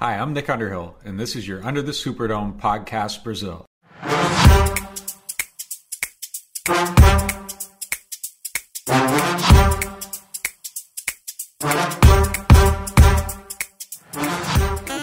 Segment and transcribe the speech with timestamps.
[0.00, 3.64] Hi, I'm Nick Underhill, and this is your Under the Superdome podcast Brazil.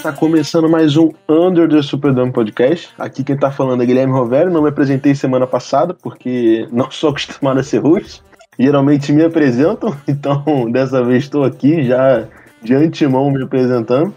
[0.01, 2.93] Tá começando mais um Under the Superdome Podcast.
[2.97, 4.49] Aqui quem tá falando é Guilherme Rovero.
[4.49, 8.23] Não me apresentei semana passada porque não sou acostumado a ser host.
[8.57, 12.25] Geralmente me apresentam, então dessa vez estou aqui já
[12.61, 14.15] de antemão me apresentando.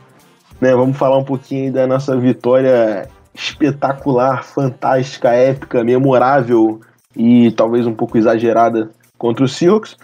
[0.61, 6.80] Né, vamos falar um pouquinho da nossa vitória espetacular, fantástica, épica, memorável
[7.16, 9.96] e talvez um pouco exagerada contra o Seahawks.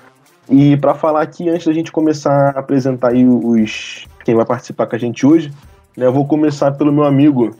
[0.48, 4.86] E para falar aqui, antes da gente começar a apresentar aí os quem vai participar
[4.86, 5.52] com a gente hoje,
[5.96, 7.54] né, eu vou começar pelo meu amigo,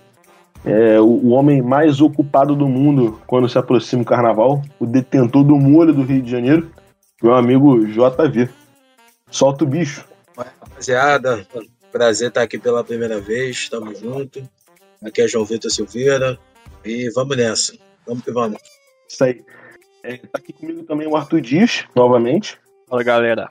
[0.65, 5.45] é, o, o, homem mais ocupado do mundo quando se aproxima o carnaval, o detentor
[5.45, 6.71] do molho do Rio de Janeiro,
[7.23, 8.49] meu amigo JV.
[9.31, 10.07] Solta o bicho.
[10.37, 11.47] Rapaziada,
[11.95, 14.43] prazer estar aqui pela primeira vez, tamo junto.
[15.01, 16.37] Aqui é João Vitor Silveira
[16.85, 17.73] e vamos nessa,
[18.05, 18.61] vamos que vamos.
[19.09, 19.45] Isso aí.
[20.03, 22.59] É, tá aqui comigo também o Arthur Dias, novamente.
[22.89, 23.49] Fala galera,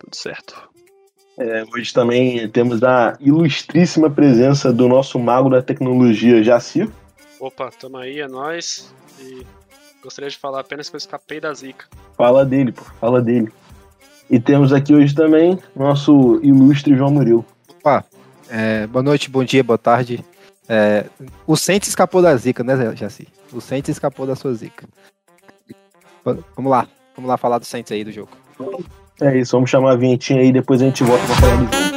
[0.00, 0.68] tudo certo.
[1.38, 6.90] É, hoje também temos a ilustríssima presença do nosso mago da tecnologia, Jacir.
[7.38, 8.92] Opa, tamo aí, é nóis.
[9.20, 9.46] E
[10.02, 11.86] gostaria de falar apenas que eu escapei da zica.
[12.16, 13.52] Fala dele, pô, fala dele.
[14.28, 17.46] E temos aqui hoje também nosso ilustre João Murilo.
[18.48, 20.24] É, boa noite, bom dia, boa tarde.
[20.68, 21.06] É,
[21.46, 23.28] o Saints escapou da zica, né, Jacir?
[23.52, 24.88] O Saints escapou da sua zica.
[26.24, 28.30] Vamos lá, vamos lá falar do Saints aí do jogo.
[29.20, 31.64] É isso, vamos chamar a vinhetinha aí e depois a gente volta pra falar do
[31.64, 31.94] jogo.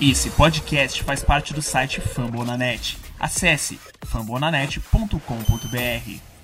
[0.00, 2.96] Esse podcast faz parte do site Fambonanet.
[3.18, 6.37] Acesse fambonanet.com.br.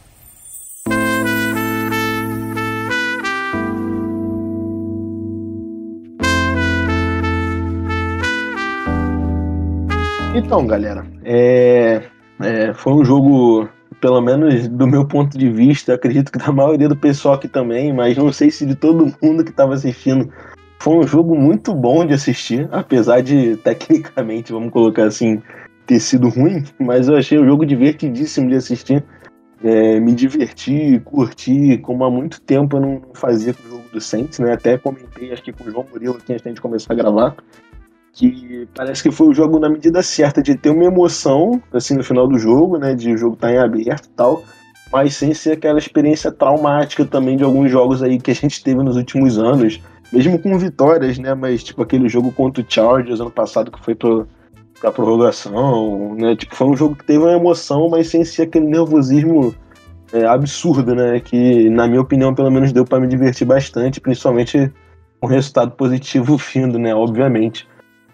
[10.35, 12.03] Então, galera, é,
[12.41, 13.69] é, foi um jogo,
[14.01, 17.93] pelo menos do meu ponto de vista, acredito que da maioria do pessoal aqui também,
[17.93, 20.29] mas não sei se de todo mundo que estava assistindo.
[20.81, 25.41] Foi um jogo muito bom de assistir, apesar de, tecnicamente, vamos colocar assim,
[25.87, 29.05] ter sido ruim, mas eu achei o jogo divertidíssimo de assistir.
[29.63, 34.01] É, me diverti, curti, como há muito tempo eu não fazia com o jogo do
[34.01, 34.53] Saints, né?
[34.53, 37.37] Até comentei, acho que com o João Murilo aqui antes de gente começar a gravar,
[38.15, 42.05] que parece que foi o jogo na medida certa de ter uma emoção, assim, no
[42.05, 42.95] final do jogo, né?
[42.95, 44.43] De o jogo estar tá em aberto e tal,
[44.93, 48.83] mas sem ser aquela experiência traumática também de alguns jogos aí que a gente teve
[48.85, 49.81] nos últimos anos,
[50.13, 51.35] mesmo com vitórias, né?
[51.35, 54.29] Mas, tipo, aquele jogo contra o Chargers ano passado que foi pro,
[54.81, 56.37] pra prorrogação, né?
[56.37, 59.53] Tipo, foi um jogo que teve uma emoção, mas sem ser aquele nervosismo
[60.13, 61.19] é, absurdo, né?
[61.19, 64.73] Que, na minha opinião, pelo menos deu para me divertir bastante, principalmente
[65.21, 66.95] um resultado positivo vindo, né?
[66.95, 67.67] Obviamente.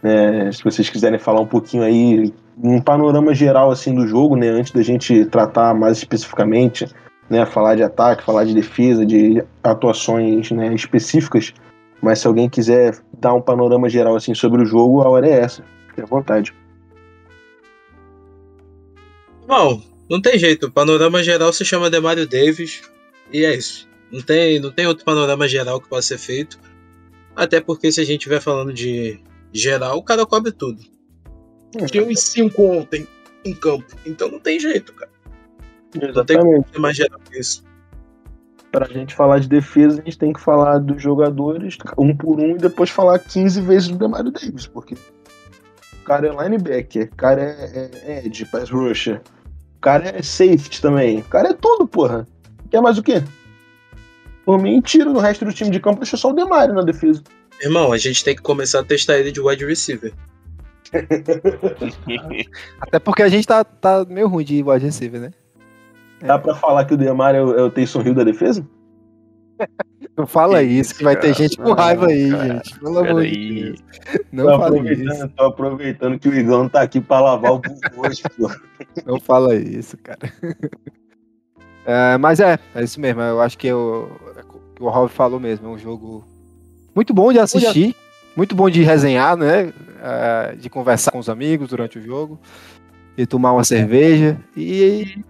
[0.03, 4.49] É, se vocês quiserem falar um pouquinho aí, um panorama geral assim do jogo, né,
[4.49, 6.87] antes da gente tratar mais especificamente,
[7.28, 11.53] né, falar de ataque, falar de defesa, de atuações né, específicas,
[12.03, 15.41] mas se alguém quiser dar um panorama geral assim sobre o jogo, a hora é
[15.41, 15.62] essa.
[15.88, 16.55] Fique à vontade.
[19.47, 20.67] Bom, não tem jeito.
[20.67, 22.82] O panorama geral se chama Demario Davis
[23.32, 23.88] e é isso.
[24.11, 26.59] Não tem, não tem outro panorama geral que possa ser feito.
[27.37, 29.21] Até porque se a gente estiver falando de
[29.53, 30.81] geral, o cara cobre tudo.
[31.91, 33.06] Tinha uns 5 ontem
[33.44, 33.87] em campo.
[34.05, 35.11] Então não tem jeito, cara.
[35.94, 36.44] Exatamente.
[36.44, 37.65] Não tem ser mais geral que isso.
[38.71, 42.55] Pra gente falar de defesa, a gente tem que falar dos jogadores um por um
[42.55, 47.43] e depois falar 15 vezes do Demario Davis, porque o cara é linebacker, o cara
[47.43, 49.21] é, é edge, pass rusher,
[49.77, 52.28] o cara é safety também, o cara é tudo, porra.
[52.71, 53.25] Quer mais o quê?
[54.44, 57.25] Por mim, tira no resto do time de campo, deixa só o Demario na defesa.
[57.60, 60.12] Irmão, a gente tem que começar a testar ele de wide receiver.
[62.81, 65.31] Até porque a gente tá, tá meio ruim de wide receiver, né?
[66.20, 68.66] Dá pra falar que o Demar é o, é o Taysom Hill da defesa?
[70.16, 71.34] Não fala isso, que vai ter cara?
[71.34, 72.47] gente com raiva aí, cara.
[72.54, 72.78] gente.
[72.78, 73.62] Pelo amor de.
[73.62, 73.81] Deus.
[74.32, 75.28] Não tô, fala aproveitando, isso.
[75.28, 78.50] tô aproveitando que o Igão tá aqui pra lavar o buco hoje, pô.
[79.06, 80.32] Não fala isso, cara.
[81.87, 83.23] É, mas é, é isso mesmo.
[83.23, 84.06] Eu acho que o,
[84.76, 85.67] que o Rob falou mesmo.
[85.67, 86.23] É um jogo
[86.94, 87.94] muito bom de assistir,
[88.37, 89.72] muito bom de resenhar, né?
[90.02, 92.40] É, de conversar com os amigos durante o jogo,
[93.16, 95.22] de tomar uma cerveja e,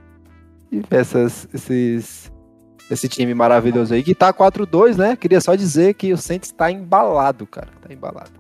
[0.71, 2.33] e ver essas, esses,
[2.91, 5.17] esse time maravilhoso aí, que tá 4-2, né?
[5.17, 7.69] Queria só dizer que o Saints tá embalado, cara.
[7.87, 8.31] Tá embalado.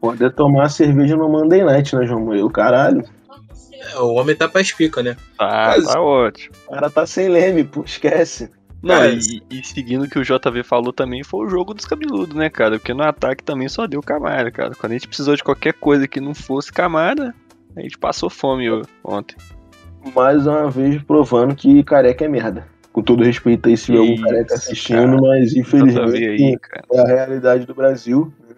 [0.00, 2.50] Poder tomar cerveja no Monday Night, né, João Murilo?
[2.50, 3.04] Caralho.
[3.92, 5.16] É, o homem tá pra espica, né?
[5.36, 6.54] Tá, Mas- tá ótimo.
[6.68, 8.50] O cara tá sem leme, pô, esquece.
[8.82, 9.14] Não, É.
[9.14, 12.48] e, e seguindo o que o JV falou também, foi o jogo dos cabeludos, né,
[12.48, 12.78] cara?
[12.78, 14.72] Porque no ataque também só deu Camara, cara.
[14.78, 17.34] Quando a gente precisou de qualquer coisa que não fosse Camara,
[17.76, 18.66] a gente passou fome
[19.02, 19.36] ontem.
[20.14, 22.66] Mais uma vez provando que careca é merda.
[22.92, 25.20] Com todo respeito aí se tiver algum Isso, careca assistindo, cara.
[25.20, 26.84] mas infelizmente aí, cara.
[26.92, 28.32] é a realidade do Brasil.
[28.48, 28.54] né?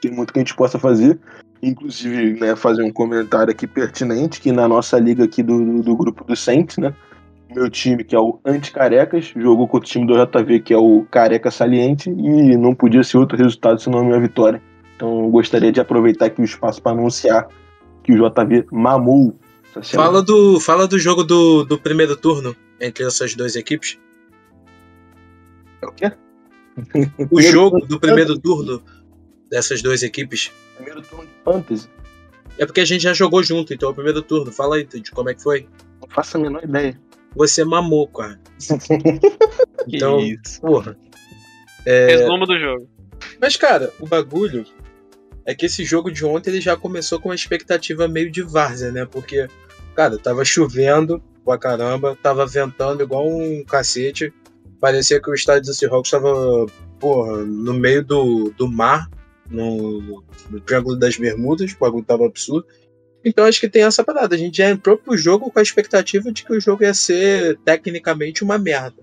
[0.00, 1.18] Tem muito que a gente possa fazer.
[1.62, 5.96] Inclusive, né, fazer um comentário aqui pertinente, que na nossa liga aqui do, do, do
[5.96, 6.94] grupo do Saints, né?
[7.54, 11.04] Meu time, que é o Anticarecas, jogou contra o time do JV, que é o
[11.10, 14.62] Careca Saliente, e não podia ser outro resultado senão a minha vitória.
[14.94, 17.48] Então eu gostaria de aproveitar aqui o espaço para anunciar
[18.04, 19.34] que o JV mamou.
[19.82, 20.08] semana.
[20.08, 23.98] Fala do, fala do jogo do, do primeiro turno entre essas duas equipes.
[25.82, 26.12] É o quê?
[27.30, 28.82] O jogo do primeiro turno
[29.50, 30.52] dessas duas equipes.
[30.76, 31.88] Primeiro turno de Fantasy.
[32.58, 34.52] É porque a gente já jogou junto, então é o primeiro turno.
[34.52, 35.66] Fala aí de como é que foi.
[36.00, 36.98] Não faço a menor ideia.
[37.34, 38.38] Você mamou, cara.
[39.88, 40.60] Então, Que isso.
[40.60, 40.96] porra.
[41.86, 42.88] Resumo do jogo.
[43.40, 44.64] Mas, cara, o bagulho
[45.46, 48.92] é que esse jogo de ontem ele já começou com uma expectativa meio de várzea,
[48.92, 49.06] né?
[49.06, 49.48] Porque,
[49.94, 54.32] cara, tava chovendo pra caramba, tava ventando igual um cacete.
[54.78, 56.66] Parecia que o estádio do Seahawks tava,
[56.98, 59.10] porra, no meio do, do mar,
[59.50, 62.66] no, no Triângulo das Bermudas, o bagulho tava absurdo.
[63.24, 64.34] Então acho que tem essa parada.
[64.34, 67.58] A gente já entrou pro jogo com a expectativa de que o jogo ia ser
[67.64, 69.02] tecnicamente uma merda.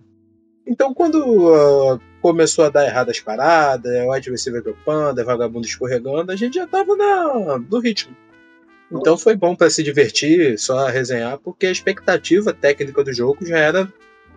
[0.65, 6.35] Então quando ah, começou a dar errado as paradas, o receiver dropando, vagabundo escorregando, a
[6.35, 8.15] gente já tava na, no ritmo.
[8.91, 13.57] Então foi bom pra se divertir, só resenhar, porque a expectativa técnica do jogo já
[13.57, 13.91] era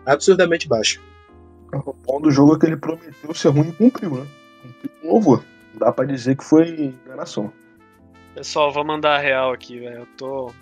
[0.05, 0.99] absurdamente baixa.
[1.73, 4.27] O bom do jogo é que ele prometeu ser ruim e cumpriu, né?
[4.61, 5.43] Cumpriu com louvor.
[5.73, 7.51] Dá pra dizer que foi enganação.
[8.33, 9.99] Pessoal, vou mandar a real aqui, velho.
[9.99, 10.53] Eu tô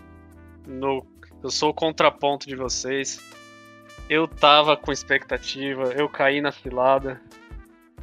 [0.68, 1.06] no.
[1.44, 3.22] Eu sou o contraponto de vocês.
[4.10, 7.22] Eu tava com expectativa, eu caí na cilada,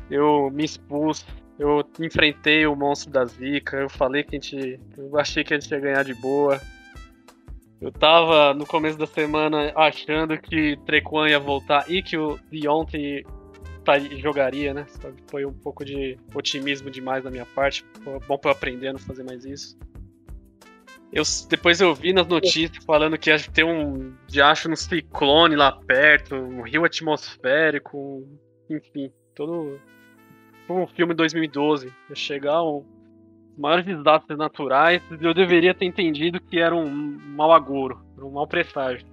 [0.09, 1.27] eu me expus,
[1.59, 4.81] eu enfrentei o monstro da zica, eu falei que a gente.
[4.97, 6.61] Eu achei que a gente ia ganhar de boa.
[7.81, 13.25] Eu tava no começo da semana achando que Trequan ia voltar e que o Deontay
[14.21, 14.87] jogaria, né?
[15.29, 17.85] Foi um pouco de otimismo demais da minha parte.
[18.03, 19.79] Foi bom pra eu aprender a não fazer mais isso.
[21.13, 25.73] Eu, depois eu vi nas notícias falando que ia ter um diacho no ciclone lá
[25.73, 28.39] perto, um rio atmosférico, um-
[28.69, 29.81] enfim, todo
[30.69, 31.93] um filme 2012.
[32.11, 32.85] Ia chegar um
[33.57, 38.47] os maiores desastres naturais eu deveria ter entendido que era um mau agouro, um mau
[38.47, 39.07] presságio.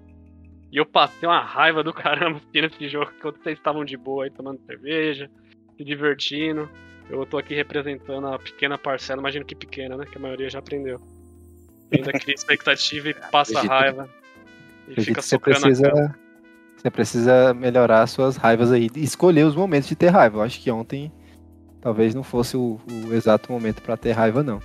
[0.74, 4.24] E eu passei uma raiva do caramba assistindo esse jogo, enquanto vocês estavam de boa
[4.24, 5.30] aí tomando cerveja,
[5.78, 6.68] se divertindo.
[7.08, 10.06] Eu tô aqui representando a pequena parcela, imagino que pequena, né?
[10.12, 11.00] Que a maioria já aprendeu.
[11.92, 14.10] Ainda cria expectativa e passa Acredito- raiva.
[14.88, 15.70] E fica que você socando a cara.
[15.70, 16.16] precisa,
[16.75, 20.40] você precisa melhorar suas raivas aí escolher os momentos de ter raiva.
[20.40, 21.12] Eu acho que ontem
[21.80, 24.60] talvez não fosse o, o exato momento pra ter raiva, não.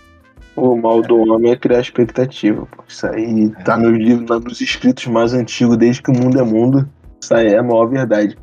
[0.61, 2.67] O mal do homem é criar expectativa.
[2.67, 2.83] Pô.
[2.87, 6.43] Isso aí tá nos livros, tá nos escritos mais antigos, desde que o mundo é
[6.43, 6.89] mundo.
[7.21, 8.37] Isso aí é a maior verdade.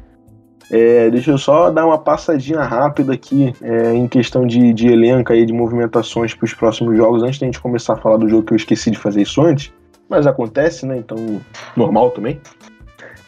[0.72, 5.32] É, deixa eu só dar uma passadinha rápida aqui é, em questão de, de elenco
[5.32, 8.44] aí, de movimentações para os próximos jogos, antes da gente começar a falar do jogo
[8.44, 9.72] que eu esqueci de fazer isso antes.
[10.10, 10.98] Mas acontece, né?
[10.98, 11.18] Então,
[11.76, 12.40] normal também.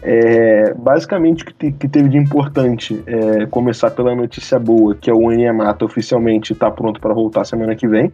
[0.01, 5.09] É, basicamente, o que, te- que teve de importante é começar pela notícia boa, que
[5.09, 8.13] é o Onyemata oficialmente está pronto para voltar semana que vem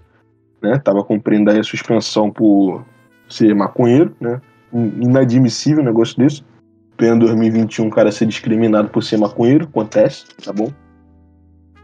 [0.64, 0.80] né?
[0.80, 2.84] Tava cumprindo aí a suspensão por
[3.30, 4.42] ser maconheiro, né?
[4.74, 6.44] Inadmissível um negócio desse.
[6.96, 10.72] Pleno 2021, o cara ser discriminado por ser maconheiro, acontece, tá bom?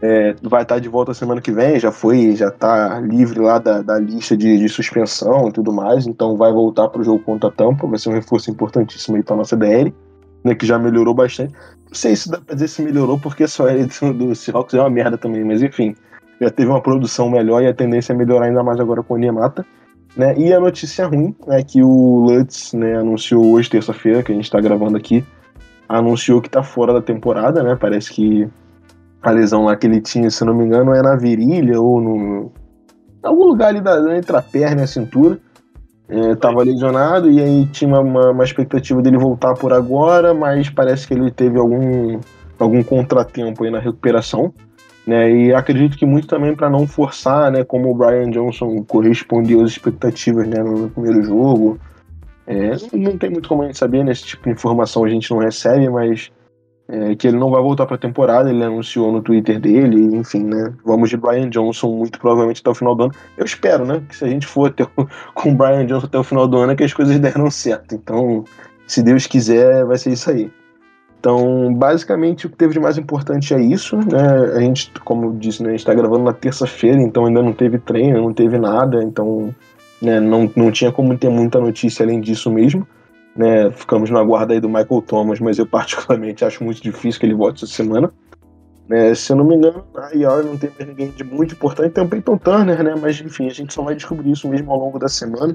[0.02, 3.82] É, vai estar de volta semana que vem, já foi, já tá livre lá da,
[3.82, 7.52] da lista de, de suspensão e tudo mais, então vai voltar pro jogo contra a
[7.52, 9.94] Tampa, vai ser um reforço importantíssimo aí pra nossa DL,
[10.42, 11.52] né, que já melhorou bastante.
[11.52, 14.80] Não sei se dá pra dizer se melhorou, porque só ele do, do Seahawks é
[14.80, 15.94] uma merda também, mas enfim,
[16.40, 19.16] já teve uma produção melhor e a tendência é melhorar ainda mais agora com o
[19.18, 19.64] Niemata.
[20.16, 20.34] Né?
[20.38, 24.44] E a notícia ruim é que o Lutz né, anunciou hoje, terça-feira, que a gente
[24.44, 25.24] está gravando aqui,
[25.88, 27.76] anunciou que está fora da temporada, né?
[27.76, 28.48] Parece que
[29.22, 32.52] a lesão lá que ele tinha, se não me engano, é na virilha ou no.
[33.22, 35.38] algum lugar ali da, entre a perna e a cintura.
[36.08, 41.06] É, tava lesionado e aí tinha uma, uma expectativa dele voltar por agora, mas parece
[41.06, 42.18] que ele teve algum,
[42.58, 44.52] algum contratempo aí na recuperação.
[45.10, 49.60] Né, e acredito que muito também para não forçar, né, como o Brian Johnson correspondeu
[49.60, 51.80] às expectativas né, no, primeiro jogo.
[52.46, 55.28] É, não tem muito como a gente saber, né, esse tipo de informação a gente
[55.32, 56.30] não recebe, mas
[56.86, 60.44] é, que ele não vai voltar para a temporada, ele anunciou no Twitter dele, enfim,
[60.44, 63.12] né, vamos de Brian Johnson muito provavelmente até o final do ano.
[63.36, 64.72] Eu espero, né, que se a gente for
[65.34, 67.96] com o Brian Johnson até o final do ano é que as coisas deram certo.
[67.96, 68.44] Então,
[68.86, 70.52] se Deus quiser, vai ser isso aí.
[71.20, 74.56] Então, basicamente, o que teve de mais importante é isso, né?
[74.56, 77.52] A gente, como eu disse, né, a gente está gravando na terça-feira, então ainda não
[77.52, 79.54] teve treino, não teve nada, então
[80.00, 82.88] né, não, não tinha como ter muita notícia além disso mesmo.
[83.36, 83.70] Né?
[83.70, 87.34] Ficamos na guarda aí do Michael Thomas, mas eu particularmente acho muito difícil que ele
[87.34, 88.10] volte essa semana.
[88.88, 91.90] Né, se eu não me engano, a IR não tem mais ninguém de muito importante,
[91.90, 92.94] tem o Peyton Turner, né?
[93.00, 95.54] Mas enfim, a gente só vai descobrir isso mesmo ao longo da semana.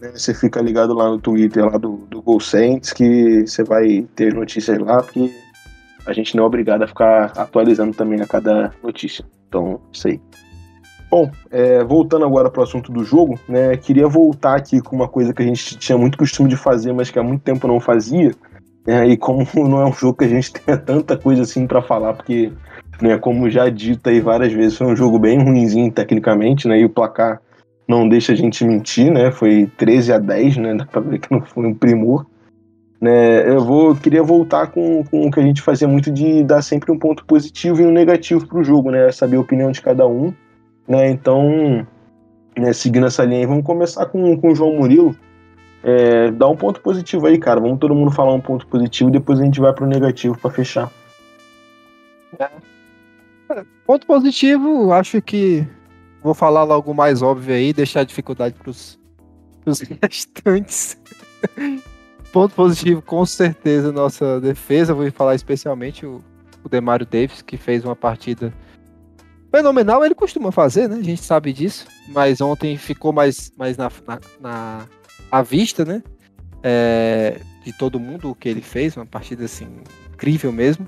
[0.00, 4.32] Você fica ligado lá no Twitter lá do, do Gol Saints, que você vai ter
[4.32, 5.30] notícias lá, porque
[6.06, 9.24] a gente não é obrigado a ficar atualizando também a cada notícia.
[9.48, 10.20] Então, isso aí.
[11.10, 15.08] Bom, é, voltando agora para o assunto do jogo, né, queria voltar aqui com uma
[15.08, 17.80] coisa que a gente tinha muito costume de fazer, mas que há muito tempo não
[17.80, 18.32] fazia.
[18.86, 21.82] Né, e como não é um jogo que a gente tenha tanta coisa assim para
[21.82, 22.52] falar, porque
[23.02, 26.78] né, como já dito aí várias vezes, foi um jogo bem ruimzinho tecnicamente, né?
[26.78, 27.40] E o placar
[27.90, 29.32] não deixa a gente mentir, né?
[29.32, 30.74] Foi 13 a 10, né?
[30.76, 32.24] Dá pra ver que não foi um primor.
[33.00, 36.60] Né, eu vou queria voltar com, com o que a gente fazia muito de dar
[36.60, 39.10] sempre um ponto positivo e um negativo pro jogo, né?
[39.10, 40.32] Saber a opinião de cada um.
[40.86, 41.86] Né, então,
[42.56, 45.16] né, seguindo essa linha aí, vamos começar com, com o João Murilo.
[45.82, 47.58] É, dá um ponto positivo aí, cara.
[47.58, 50.50] Vamos todo mundo falar um ponto positivo e depois a gente vai pro negativo para
[50.50, 50.92] fechar.
[53.84, 55.66] Ponto positivo, acho que
[56.22, 58.98] vou falar logo mais óbvio aí, deixar a dificuldade pros,
[59.64, 60.98] pros restantes.
[62.32, 64.94] Ponto positivo, com certeza, nossa defesa.
[64.94, 66.22] Vou falar especialmente o,
[66.62, 68.52] o Demario Davis, que fez uma partida
[69.50, 70.04] fenomenal.
[70.04, 70.96] Ele costuma fazer, né?
[70.96, 71.86] A gente sabe disso.
[72.08, 74.86] Mas ontem ficou mais, mais na, na, na
[75.30, 76.02] à vista, né?
[76.62, 78.96] É, de todo mundo o que ele fez.
[78.96, 79.66] Uma partida assim,
[80.12, 80.86] incrível mesmo.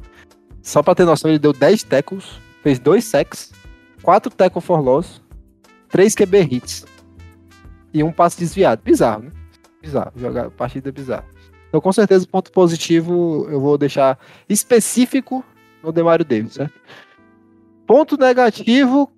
[0.63, 3.53] Só pra ter noção, ele deu 10 tackles, fez 2 sacks,
[4.03, 5.23] 4 tackle for loss,
[5.89, 6.87] 3 QB hits
[7.93, 8.83] e um passe desviado.
[8.83, 9.31] Bizarro, né?
[9.81, 10.13] Bizarro.
[10.17, 11.25] Jogar partida bizarra.
[11.69, 14.19] Então, com certeza, ponto positivo eu vou deixar
[14.49, 15.45] específico
[15.83, 16.75] no Demario Davis, certo?
[17.87, 19.11] Ponto negativo.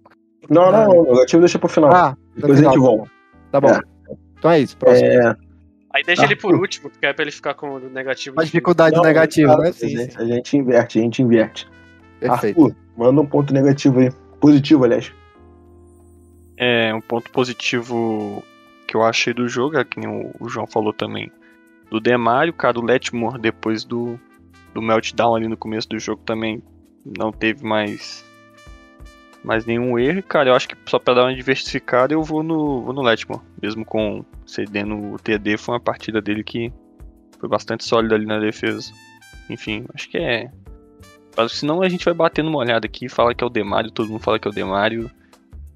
[0.49, 1.93] Não, não, não, negativo deixa pro final.
[1.95, 2.97] Ah, depois no a gente final.
[2.97, 3.11] volta.
[3.51, 3.69] Tá bom.
[3.69, 3.81] É.
[4.39, 4.77] Então é isso.
[4.77, 5.07] Próximo.
[5.07, 5.37] É,
[5.95, 8.41] Aí deixa Ah, ele por último, porque é pra ele ficar com o negativo.
[8.41, 9.69] A dificuldade não, negativa, né?
[9.69, 11.69] a, gente, a gente inverte, a gente inverte.
[12.19, 12.61] Perfeito.
[12.61, 14.11] Arthur, manda um ponto negativo aí.
[14.45, 15.11] Positivo, aliás.
[16.59, 18.45] É, um ponto positivo
[18.87, 21.33] que eu achei do jogo, é que o, João falou também,
[21.91, 24.21] do Demário, cara, o Letmore, depois do,
[24.75, 26.63] do meltdown ali no começo do jogo também
[27.19, 28.23] não teve mais
[29.43, 32.83] mais nenhum erro, cara, eu acho que só pra dar uma diversificada eu vou no,
[32.83, 36.71] vou no Letmore, mesmo com cedendo o TD, foi uma partida dele que
[37.41, 38.93] foi bastante sólida ali na defesa.
[39.49, 40.53] Enfim, acho que é...
[41.37, 44.09] Mas senão a gente vai batendo uma olhada aqui, fala que é o Demário, todo
[44.11, 45.11] mundo fala que é o Demário,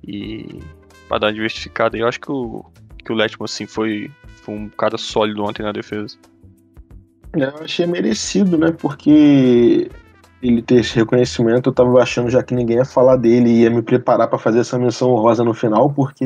[0.07, 0.61] e
[1.09, 2.65] pra dar uma diversificada aí, eu acho que o,
[3.05, 4.11] que o Letmore, assim, foi,
[4.43, 6.17] foi um cara sólido ontem na defesa.
[7.35, 8.73] É, Eu achei merecido, né?
[8.73, 9.91] Porque
[10.43, 13.71] ele ter esse reconhecimento, eu tava achando já que ninguém ia falar dele e ia
[13.71, 16.25] me preparar pra fazer essa menção honrosa no final, porque,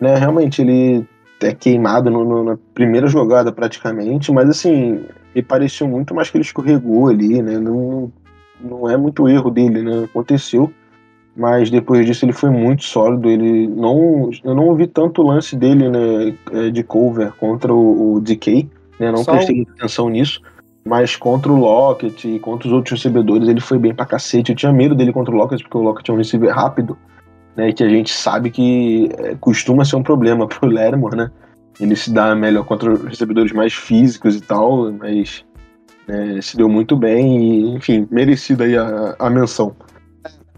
[0.00, 1.06] né, realmente ele
[1.40, 6.36] é queimado no- no- na primeira jogada praticamente, mas assim, me pareceu muito mais que
[6.36, 7.58] ele escorregou ali, né?
[7.58, 8.12] Não,
[8.60, 10.04] não é muito erro dele, né?
[10.04, 10.72] Aconteceu.
[11.36, 13.28] Mas depois disso ele foi muito sólido.
[13.28, 18.20] Ele não, eu não vi tanto lance dele, né, é, de cover contra o, o
[18.20, 19.12] DK, né?
[19.12, 20.40] Não Só prestei atenção nisso.
[20.84, 24.52] Mas contra o Lockett e contra os outros recebedores, ele foi bem pra cacete.
[24.52, 26.96] Eu tinha medo dele contra o Lockett, porque o Lockett é um receiver rápido,
[27.54, 27.70] né?
[27.72, 31.30] Que a gente sabe que é, costuma ser um problema pro Lermore, né?
[31.78, 35.44] Ele se dá melhor contra recebedores mais físicos e tal, mas
[36.06, 39.74] né, se deu muito bem e, enfim, merecido aí a, a menção.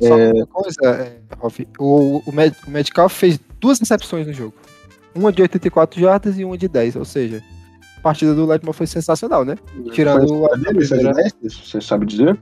[0.01, 4.55] Só uma coisa, é, Rolf, o, o, Med- o Metcalf fez duas recepções no jogo.
[5.15, 7.43] Uma de 84 jardas e uma de 10, ou seja,
[7.97, 9.57] a partida do Letmore foi sensacional, né?
[9.93, 11.13] Tirando a dele, primeira-
[11.43, 12.39] Você sabe dizer?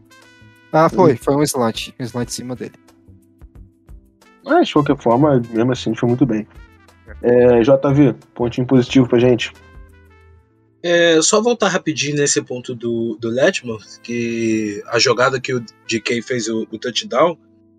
[0.72, 2.74] Ah, foi, foi um slant, um slant em cima dele.
[4.44, 6.46] Mas, de qualquer forma, mesmo assim, foi muito bem.
[7.22, 9.52] É, JV, pontinho positivo pra gente.
[10.82, 16.22] É, só voltar rapidinho nesse ponto do, do Letmore, que a jogada que o DK
[16.22, 17.36] fez o, o touchdown,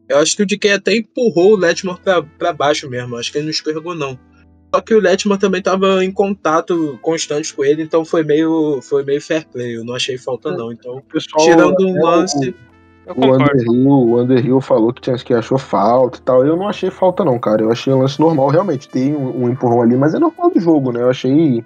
[0.10, 3.38] eu acho que o DK até empurrou o Letmore pra, pra baixo mesmo, acho que
[3.38, 4.20] ele não escorregou não.
[4.74, 9.04] Só que o Letmore também tava em contato constante com ele, então foi meio, foi
[9.04, 10.72] meio fair play, eu não achei falta não.
[10.74, 12.54] Então, O pessoal, tirando um o- lance,
[13.08, 13.44] O concordo.
[13.46, 16.46] Underhill, o Underhill falou que, tinha, que achou falta e tal.
[16.46, 17.62] Eu não achei falta, não, cara.
[17.64, 18.90] Eu achei o lance normal, realmente.
[18.90, 21.02] Tem um, um empurrão ali, mas é normal do jogo, né?
[21.02, 21.64] Eu achei.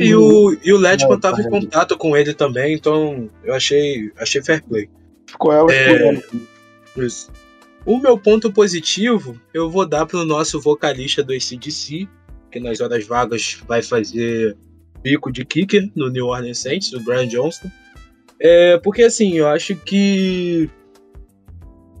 [0.00, 3.52] E o, e o Letmore Não, tava em tá contato com ele também, então eu
[3.52, 4.88] achei, achei fair play.
[5.26, 6.22] Ficou ela, É.
[6.96, 7.30] Isso.
[7.84, 12.08] O meu ponto positivo eu vou dar pro nosso vocalista do ACDC,
[12.50, 14.56] que nas horas vagas vai fazer
[15.02, 17.70] bico de kicker no New Orleans Saints, o Brian Johnston.
[18.40, 20.68] É, porque assim, eu acho que.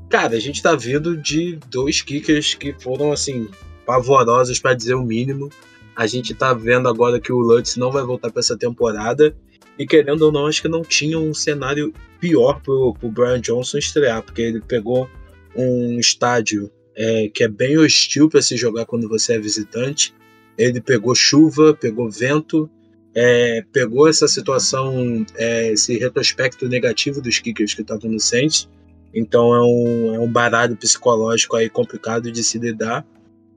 [0.08, 3.48] Cara, a gente tá vendo de dois kickers que foram, assim,
[3.84, 5.50] pavorosos para dizer o mínimo.
[5.96, 9.34] A gente tá vendo agora que o Lutz não vai voltar para essa temporada.
[9.78, 13.78] E querendo ou não, acho que não tinha um cenário pior pro, pro Brian Johnson
[13.78, 15.08] estrear, porque ele pegou
[15.54, 20.14] um estádio é, que é bem hostil para se jogar quando você é visitante.
[20.56, 22.70] Ele pegou chuva, pegou vento,
[23.14, 28.68] é, pegou essa situação, é, esse retrospecto negativo dos kickers que estavam no Saints.
[29.14, 33.06] Então é um, é um baralho psicológico aí complicado de se lidar.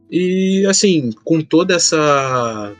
[0.09, 2.75] E assim, com toda essa.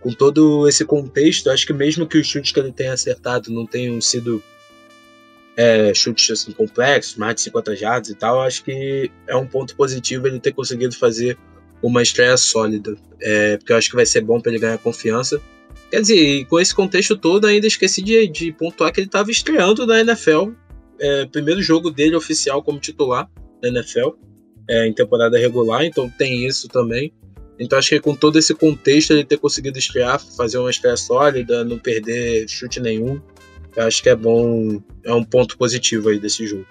[0.00, 3.66] Com todo esse contexto, acho que mesmo que os chutes que ele tenha acertado não
[3.66, 4.42] tenham sido
[5.56, 9.74] é, chutes assim, complexos, mais de 50 jardas e tal, acho que é um ponto
[9.74, 11.38] positivo ele ter conseguido fazer
[11.82, 12.96] uma estreia sólida.
[13.20, 15.40] É, porque eu acho que vai ser bom para ele ganhar confiança.
[15.90, 19.86] Quer dizer, com esse contexto todo, ainda esqueci de, de pontuar que ele estava estreando
[19.86, 20.50] na NFL.
[20.98, 23.28] É, primeiro jogo dele oficial como titular
[23.62, 24.10] na NFL,
[24.68, 27.12] é, em temporada regular, então tem isso também.
[27.58, 31.64] Então acho que com todo esse contexto, ele ter conseguido estrear, fazer uma estreia sólida,
[31.64, 33.20] não perder chute nenhum,
[33.76, 36.66] acho que é bom, é um ponto positivo aí desse jogo.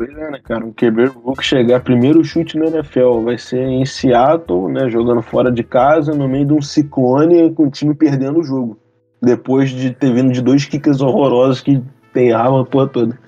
[0.00, 0.64] Pois é, né, cara?
[0.64, 4.88] O QB que chegar primeiro chute no NFL vai ser em Seattle, né?
[4.88, 8.78] Jogando fora de casa, no meio de um ciclone, com o time perdendo o jogo.
[9.20, 11.82] Depois de ter vindo de dois kickers horrorosos que
[12.14, 13.18] erravam a porra toda.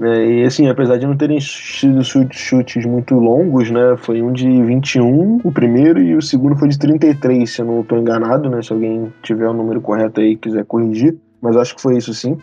[0.00, 3.94] É, e assim, apesar de não terem sido chutes muito longos, né?
[3.98, 7.80] Foi um de 21, o primeiro, e o segundo foi de 33, se eu não
[7.82, 8.62] estou enganado, né?
[8.62, 11.16] Se alguém tiver o número correto aí e quiser corrigir.
[11.40, 12.38] Mas acho que foi isso sim.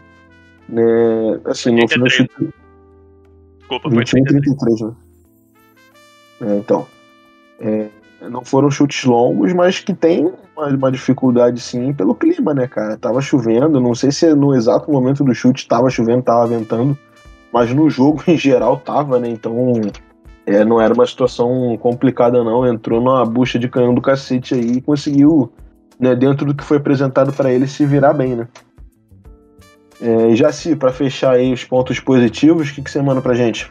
[0.71, 2.31] É, assim, no final chute.
[3.59, 4.91] Desculpa, foi 21 33, né?
[6.41, 6.87] É, então.
[7.59, 7.87] É,
[8.29, 12.97] não foram chutes longos, mas que tem uma, uma, dificuldade sim pelo clima, né, cara?
[12.97, 16.97] Tava chovendo, não sei se no exato momento do chute tava chovendo, tava ventando,
[17.51, 19.29] mas no jogo em geral tava, né?
[19.29, 19.81] Então
[20.45, 22.65] é, não era uma situação complicada, não.
[22.65, 25.51] Entrou numa bucha de canhão do cacete aí e conseguiu,
[25.99, 28.47] né, dentro do que foi apresentado para ele, se virar bem, né?
[30.01, 33.35] É, já se, para fechar aí os pontos positivos, o que, que você manda pra
[33.35, 33.69] gente?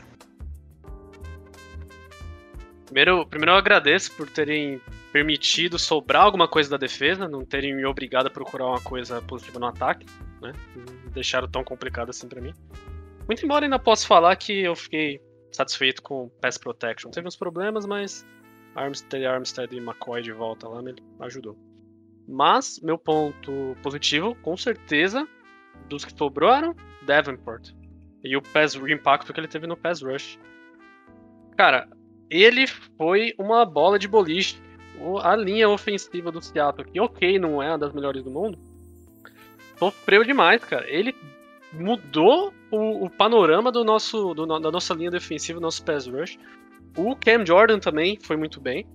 [2.85, 4.81] Primeiro, primeiro eu agradeço por terem
[5.12, 9.59] permitido sobrar alguma coisa da defesa, não terem me obrigado a procurar uma coisa positiva
[9.59, 10.07] no ataque,
[10.41, 10.53] né?
[10.77, 12.53] Não deixaram tão complicado assim para mim.
[13.29, 15.21] Muito embora ainda posso falar que eu fiquei
[15.53, 17.11] satisfeito com Pass Protection.
[17.11, 18.27] Teve uns problemas, mas
[18.75, 21.55] Armstead, Armstead e McCoy de volta lá me ajudou.
[22.27, 25.29] Mas, meu ponto positivo, com certeza,
[25.88, 27.71] dos que sobraram, Davenport.
[28.25, 30.38] E o, pass, o impacto que ele teve no pass rush.
[31.57, 31.88] Cara,
[32.31, 34.61] ele foi uma bola de boliche.
[35.23, 38.59] A linha ofensiva do Seattle, que ok, não é uma das melhores do mundo,
[39.79, 40.91] sofreu demais, cara.
[40.91, 41.14] Ele
[41.72, 46.38] mudou o, o panorama do nosso, do, da nossa linha defensiva, do nosso pass rush.
[46.96, 48.87] O Cam Jordan também foi muito bem.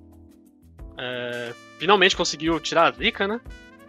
[0.97, 3.39] É, finalmente conseguiu tirar a zica, né?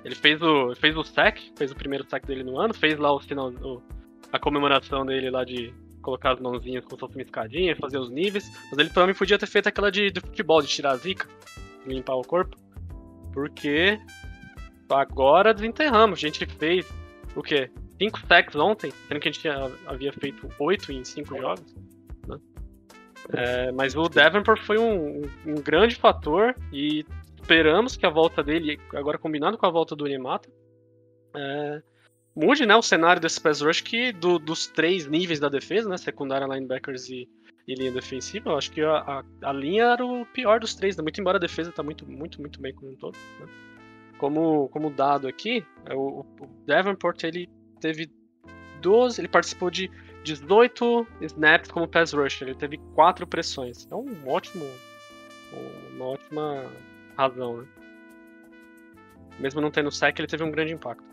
[0.05, 3.13] Ele fez o, fez o sack, fez o primeiro sack dele no ano, fez lá
[3.13, 3.83] o final, o,
[4.31, 8.45] a comemoração dele lá de colocar as mãozinhas como se uma escadinha, fazer os níveis.
[8.71, 11.27] Mas ele também podia ter feito aquela de, de futebol, de tirar a zica,
[11.87, 12.57] limpar o corpo.
[13.33, 13.99] Porque
[14.91, 16.19] agora desenterramos.
[16.19, 16.87] A gente fez
[17.35, 17.71] o quê?
[17.99, 19.49] Cinco sacks ontem, sendo que a gente
[19.87, 21.75] havia feito oito em cinco jogos.
[22.27, 22.39] Né?
[23.33, 27.05] É, mas o Davenport foi um, um, grande fator e
[27.41, 30.51] esperamos que a volta dele, agora combinado com a volta do Nemata,
[31.37, 31.83] é,
[32.35, 35.97] mude né, o cenário desse pass rush que do, dos três níveis da defesa, né,
[35.97, 37.29] secundária, linebackers e,
[37.67, 40.97] e linha defensiva, eu acho que a, a, a, linha era o pior dos três,
[40.97, 43.17] né, muito embora a defesa está muito, muito, muito bem como um todo.
[43.41, 43.47] Né.
[44.19, 47.49] Como, como dado aqui, é, o, o Davenport ele
[47.85, 48.11] teve
[48.81, 49.91] 12, ele participou de
[50.25, 53.87] 18 snaps como pass rush, ele teve quatro pressões.
[53.91, 54.65] É um ótimo,
[55.95, 56.65] uma ótima
[57.15, 57.67] razão, né?
[59.39, 61.05] Mesmo não tendo sec, ele teve um grande impacto.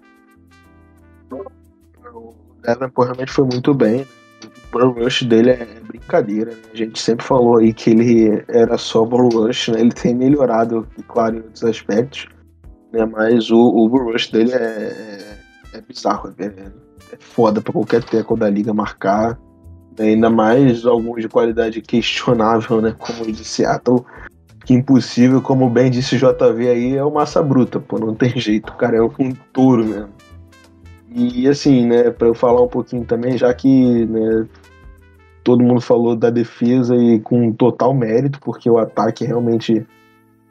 [2.13, 4.07] O Davenport realmente foi muito bem.
[4.43, 6.51] O ball rush dele é brincadeira.
[6.51, 6.61] Né?
[6.71, 9.81] A gente sempre falou aí que ele era só ball rush, né?
[9.81, 12.27] Ele tem melhorado, claro, em outros aspectos.
[12.93, 13.05] Né?
[13.05, 15.40] Mas o, o rush dele é,
[15.73, 16.33] é, é bizarro.
[16.37, 19.39] É, é foda pra qualquer teco da liga marcar.
[19.99, 22.95] Ainda mais alguns de qualidade questionável, né?
[22.97, 24.05] Como o de Seattle
[24.65, 28.71] que impossível, como bem disse JV aí, é o massa bruta, pô, não tem jeito,
[28.71, 30.09] o cara é um touro mesmo.
[31.13, 34.47] E assim, né, para eu falar um pouquinho também, já que né,
[35.43, 39.85] todo mundo falou da defesa e com total mérito, porque o ataque realmente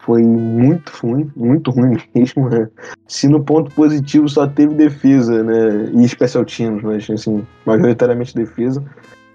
[0.01, 2.49] foi muito ruim, muito ruim mesmo.
[2.49, 2.69] Né?
[3.07, 5.91] Se no ponto positivo só teve defesa, né?
[5.95, 8.83] E special teams, mas assim, majoritariamente defesa.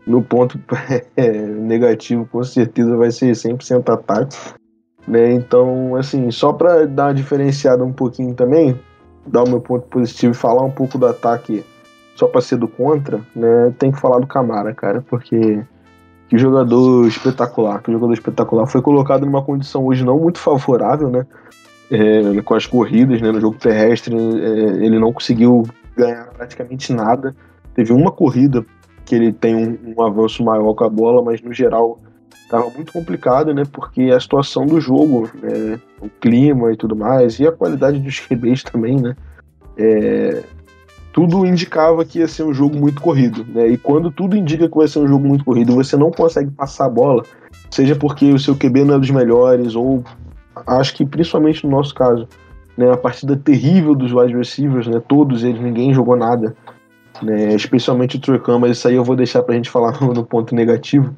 [0.05, 0.59] No ponto
[1.17, 4.37] é, negativo, com certeza vai ser 100% ataque.
[5.07, 5.33] Né?
[5.33, 8.79] Então, assim, só para dar uma diferenciada um pouquinho também,
[9.25, 11.63] dar o meu ponto positivo e falar um pouco do ataque
[12.15, 13.73] só para ser do contra, né?
[13.77, 15.61] Tem que falar do Camara, cara, porque
[16.29, 18.67] que jogador espetacular, que jogador espetacular.
[18.67, 21.25] Foi colocado numa condição hoje não muito favorável, né?
[21.91, 23.31] É, com as corridas, né?
[23.31, 25.63] No jogo terrestre, é, ele não conseguiu
[25.95, 27.35] ganhar praticamente nada.
[27.73, 28.65] Teve uma corrida
[29.05, 31.99] que ele tem um, um avanço maior com a bola, mas no geral
[32.43, 33.63] estava muito complicado, né?
[33.71, 38.19] Porque a situação do jogo, né, o clima e tudo mais, e a qualidade dos
[38.19, 39.15] QBs também, né?
[39.77, 40.43] É,
[41.15, 43.69] tudo indicava que ia ser um jogo muito corrido, né?
[43.69, 46.87] E quando tudo indica que vai ser um jogo muito corrido, você não consegue passar
[46.87, 47.23] a bola,
[47.71, 50.03] seja porque o seu QB não é dos melhores, ou
[50.67, 52.27] acho que principalmente no nosso caso,
[52.77, 55.01] né, a partida terrível dos wide receivers, né?
[55.07, 56.53] Todos eles, ninguém jogou nada,
[57.23, 57.55] né?
[57.55, 60.53] Especialmente o Turcão, mas isso aí eu vou deixar pra gente falar no, no ponto
[60.53, 61.15] negativo.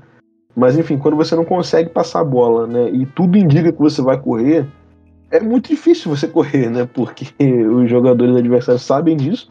[0.55, 2.87] Mas enfim, quando você não consegue passar a bola, né?
[2.91, 4.63] E tudo indica que você vai correr,
[5.31, 6.87] é muito difícil você correr, né?
[6.93, 7.33] Porque
[7.65, 9.47] os jogadores adversários sabem disso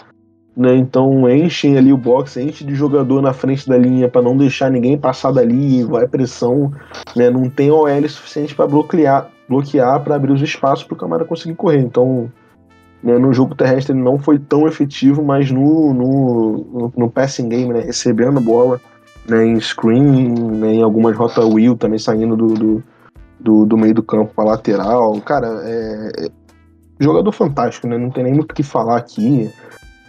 [0.56, 0.74] né?
[0.74, 4.70] Então enchem ali o box, enche de jogador na frente da linha para não deixar
[4.70, 6.72] ninguém passar dali, vai pressão,
[7.14, 7.28] né?
[7.28, 11.54] Não tem OL suficiente para bloquear, bloquear para abrir os espaços para o Camara conseguir
[11.54, 11.80] correr.
[11.80, 12.32] Então,
[13.02, 17.72] né, no jogo terrestre ele não foi tão efetivo, mas no, no, no, passing game,
[17.72, 18.80] né, recebendo a bola,
[19.28, 22.84] né, em screen, né, em algumas rota wheel também saindo do, do,
[23.38, 25.20] do, do meio do campo para lateral.
[25.20, 26.28] Cara, é, é
[26.98, 27.98] jogador fantástico, né?
[27.98, 29.52] Não tem nem muito o que falar aqui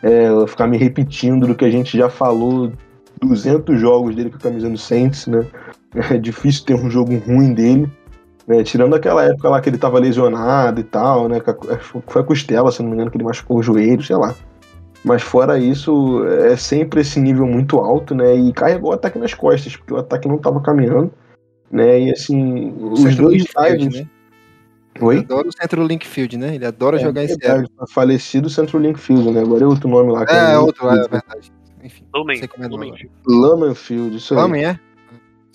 [0.04, 2.72] é, ficar me repetindo do que a gente já falou
[3.22, 5.46] 200 jogos dele com a camisa do Saints, né?
[6.12, 7.90] É difícil ter um jogo ruim dele,
[8.46, 8.62] né?
[8.62, 11.42] Tirando aquela época lá que ele tava lesionado e tal, né?
[12.06, 14.36] Foi a costela, se não me engano, que ele machucou o joelho, sei lá.
[15.04, 18.36] Mas fora isso, é sempre esse nível muito alto, né?
[18.36, 21.12] E carregou o ataque nas costas, porque o ataque não tava caminhando,
[21.72, 22.02] né?
[22.02, 24.02] E assim, os dois drives...
[24.02, 24.08] Né?
[25.02, 25.16] Oi?
[25.16, 26.56] Ele adora o Centro Linkfield, né?
[26.56, 27.70] Ele adora é, jogar em Seattle.
[27.70, 29.42] Tá falecido Centro Linkfield, né?
[29.42, 30.26] Agora é outro nome lá.
[30.28, 31.52] É, é outro, é verdade.
[31.84, 32.04] Enfim.
[32.14, 32.42] Lumen.
[33.26, 33.76] Lumen.
[33.76, 34.42] Field, isso aí.
[34.42, 34.80] Lumen, é?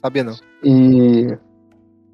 [0.01, 0.35] Sabia não.
[0.63, 1.37] E...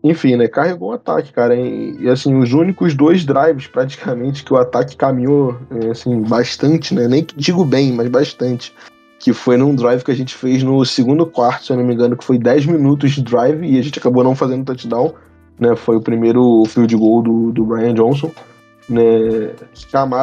[0.03, 0.49] Enfim, né?
[0.49, 1.55] Carregou o ataque, cara.
[1.57, 6.95] E, e, assim, os únicos dois drives, praticamente, que o ataque caminhou, é, assim, bastante,
[6.95, 7.09] né?
[7.09, 8.73] Nem digo bem, mas bastante.
[9.19, 11.95] Que foi num drive que a gente fez no segundo quarto, se eu não me
[11.95, 15.15] engano, que foi 10 minutos de drive e a gente acabou não fazendo touchdown
[15.59, 15.75] né?
[15.77, 18.31] Foi o primeiro field goal do, do Brian Johnson.
[18.89, 19.53] Né?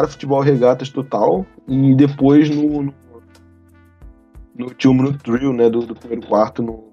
[0.08, 1.46] Futebol regatas total.
[1.68, 2.94] E depois no, no,
[4.58, 5.70] no two minute drill, né?
[5.70, 6.86] Do, do primeiro quarto, no,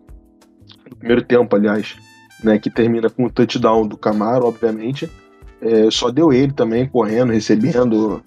[0.90, 1.96] no, primeiro tempo, aliás.
[2.42, 5.08] Né, que termina com o touchdown do Camaro, obviamente.
[5.60, 8.20] É, só deu ele também, correndo, recebendo,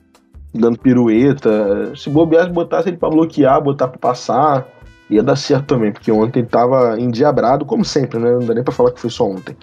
[0.54, 1.94] dando pirueta.
[1.98, 4.68] Se bobear, botasse ele para bloquear, botar para passar,
[5.10, 8.32] ia dar certo também, porque ontem tava endiabrado, como sempre, né?
[8.32, 9.56] Não dá nem pra falar que foi só ontem.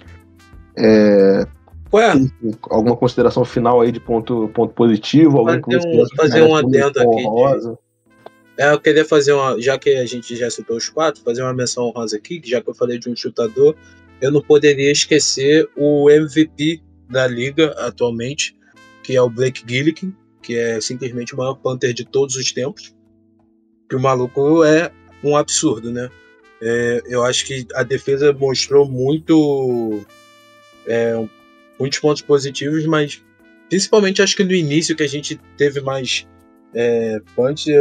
[0.75, 1.45] É,
[1.93, 2.11] Ué?
[2.71, 5.45] Alguma consideração final aí de ponto, ponto positivo?
[5.45, 7.59] Fazer um, fazer um adendo aqui.
[7.61, 7.77] De...
[8.57, 9.61] É, eu queria fazer uma.
[9.61, 12.69] Já que a gente já citou os quatro, fazer uma menção honrosa aqui, já que
[12.69, 13.75] eu falei de um chutador,
[14.19, 18.57] eu não poderia esquecer o MVP da liga atualmente,
[19.03, 22.95] que é o Blake Gillikin, que é simplesmente o maior punter de todos os tempos.
[23.87, 24.91] Que o maluco é
[25.23, 26.09] um absurdo, né?
[26.59, 30.03] É, eu acho que a defesa mostrou muito
[30.87, 31.27] é,
[31.79, 33.21] muitos pontos positivos, mas
[33.69, 36.27] principalmente acho que no início que a gente teve mais
[36.73, 37.71] é, punch,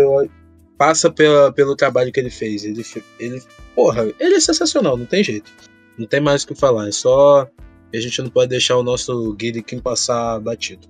[0.76, 2.64] passa pela, pelo trabalho que ele fez.
[2.64, 2.84] Ele,
[3.18, 3.42] ele,
[3.74, 5.50] porra, ele é sensacional, não tem jeito.
[5.96, 7.48] Não tem mais o que falar, é só
[7.94, 10.88] a gente não pode deixar o nosso Gillikin passar batido.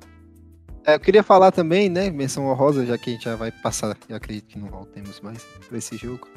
[0.86, 3.96] É, eu queria falar também, né, menção honrosa, já que a gente já vai passar,
[4.08, 6.28] eu acredito que não voltemos mais para esse jogo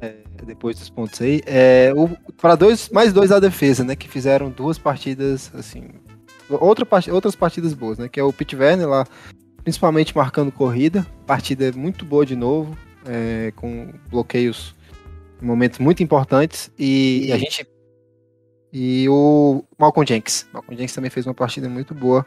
[0.00, 1.92] é, depois dos pontos aí, é,
[2.40, 5.88] para dois, mais dois da defesa, né, que fizeram duas partidas, assim,
[6.48, 9.06] outra, outras partidas boas, né, que é o Pete Werner lá,
[9.62, 14.74] principalmente marcando corrida, partida muito boa de novo, é, com bloqueios
[15.42, 17.66] em momentos muito importantes, e, e, a gente
[18.72, 22.26] e o Malcolm Jenks, Malcolm Jenks também fez uma partida muito boa,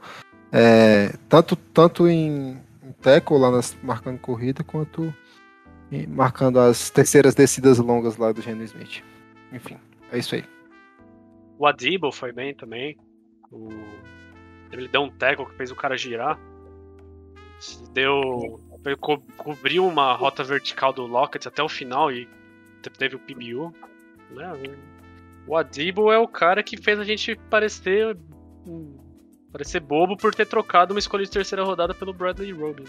[0.51, 5.13] é, tanto tanto em, em lá nas, marcando corrida quanto
[6.07, 9.03] marcando as terceiras descidas longas lá do Geno Smith.
[9.51, 9.77] Enfim,
[10.11, 10.43] é isso aí.
[11.57, 12.97] O Adibo foi bem também.
[13.51, 13.69] O...
[14.71, 16.39] Ele deu um tackle que fez o cara girar.
[17.91, 18.59] Deu.
[19.01, 22.29] Co cobriu uma rota vertical do Lockett até o final e
[22.97, 23.73] teve o PBU.
[24.31, 24.77] Né?
[25.45, 28.15] O Adibo é o cara que fez a gente parecer
[29.51, 32.83] parecer bobo por ter trocado uma escolha de terceira rodada pelo Bradley Roby.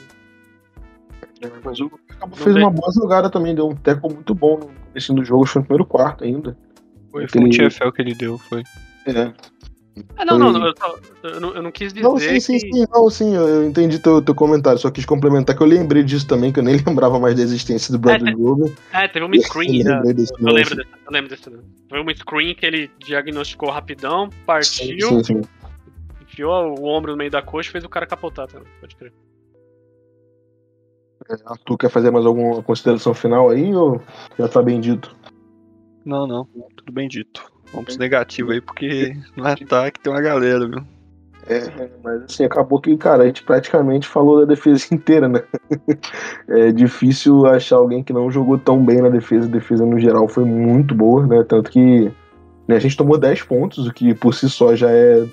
[1.43, 4.67] É, mas o Cabo fez uma boa jogada também, deu um teco muito bom no
[4.67, 6.57] começo do jogo, foi no primeiro quarto ainda.
[7.11, 8.63] Foi, foi um TFL que ele deu, foi.
[9.07, 9.33] É.
[10.17, 10.75] Ah, não, não, não, eu,
[11.23, 12.05] eu, não, eu não quis dizer.
[12.07, 12.73] Não, sim, sim, que...
[12.73, 16.27] sim, não, sim, eu entendi teu, teu comentário, só quis complementar que eu lembrei disso
[16.27, 18.73] também, que eu nem lembrava mais da existência do Bradley É, Globo.
[18.93, 19.81] É, teve uma screen.
[19.81, 19.95] Eu né?
[19.97, 21.51] lembrei desse eu, lembro desse, eu lembro desse.
[21.89, 25.41] Foi uma screen que ele diagnosticou rapidão, partiu, Sim, sim.
[26.23, 28.69] enfiou o ombro no meio da coxa e fez o cara capotar também.
[28.81, 29.13] Pode crer.
[31.65, 34.01] Tu quer fazer mais alguma consideração final aí ou
[34.39, 35.15] já tá bem dito?
[36.05, 37.51] Não, não, tudo bem dito.
[37.73, 40.83] Vamos pros negativos aí, porque no ataque tem uma galera, viu?
[41.47, 45.43] É, mas assim, acabou que, cara, a gente praticamente falou da defesa inteira, né?
[46.49, 49.47] É difícil achar alguém que não jogou tão bem na defesa.
[49.47, 51.45] A defesa, no geral, foi muito boa, né?
[51.45, 52.11] Tanto que
[52.69, 55.27] né, a gente tomou 10 pontos, o que por si só já é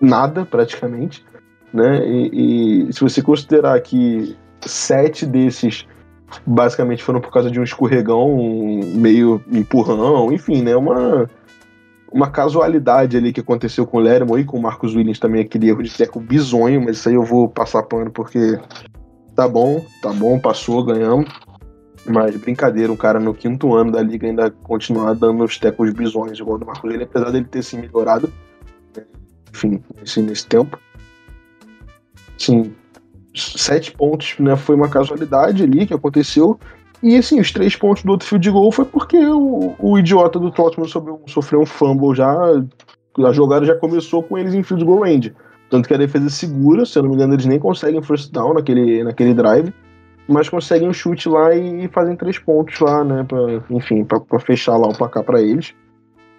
[0.00, 1.24] nada, praticamente,
[1.72, 2.06] né?
[2.06, 5.86] E, e se você considerar que sete desses
[6.46, 10.76] basicamente foram por causa de um escorregão, um meio empurrão, enfim, né?
[10.76, 11.28] Uma
[12.10, 15.68] uma casualidade ali que aconteceu com o Lermo e com o Marcos Williams também, aquele
[15.68, 18.58] erro de teco bizonho, mas isso aí eu vou passar pano porque
[19.34, 21.28] tá bom, tá bom, passou, ganhamos.
[22.06, 26.38] Mas brincadeira, um cara no quinto ano da liga ainda continuar dando os tecos bizonhos
[26.38, 28.32] igual do Marcos Williams, apesar dele ter se melhorado,
[28.96, 29.04] né,
[29.52, 30.78] enfim, nesse, nesse tempo.
[32.38, 32.72] Sim,
[33.40, 36.58] sete pontos né, foi uma casualidade ali que aconteceu.
[37.02, 40.50] E assim, os três pontos do outro field gol foi porque o, o idiota do
[40.50, 40.88] Tottenham
[41.26, 42.34] sofreu, um fumble já.
[43.18, 45.34] A jogada já começou com eles em field goal range.
[45.70, 48.32] Tanto que a defesa é segura, se eu não me engano, eles nem conseguem first
[48.32, 49.72] down naquele, naquele drive,
[50.26, 53.24] mas conseguem um chute lá e, e fazem três pontos lá, né?
[53.24, 55.74] Pra, enfim, pra fechar lá o placar pra eles.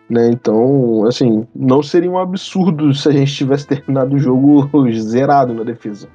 [0.09, 5.53] Né, então, assim, não seria um absurdo se a gente tivesse terminado o jogo zerado
[5.53, 6.09] na defesa.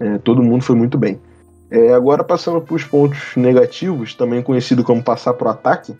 [0.00, 1.20] É, todo mundo foi muito bem.
[1.70, 5.94] É, agora passando para os pontos negativos, também conhecido como passar para o ataque,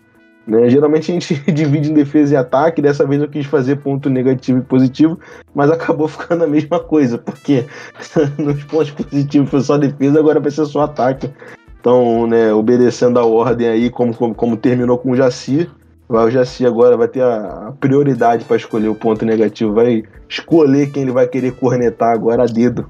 [0.48, 0.70] né?
[0.70, 4.60] Geralmente a gente divide em defesa e ataque, dessa vez eu quis fazer ponto negativo
[4.60, 5.20] e positivo,
[5.54, 7.66] mas acabou ficando a mesma coisa, porque
[8.38, 11.30] nos pontos positivos foi só defesa, agora vai ser só ataque.
[11.78, 15.68] Então, né, obedecendo a ordem aí, como, como, como terminou com o Jaci,
[16.08, 20.02] vai o Jaci agora vai ter a, a prioridade para escolher o ponto negativo, vai
[20.28, 22.88] escolher quem ele vai querer cornetar agora a dedo.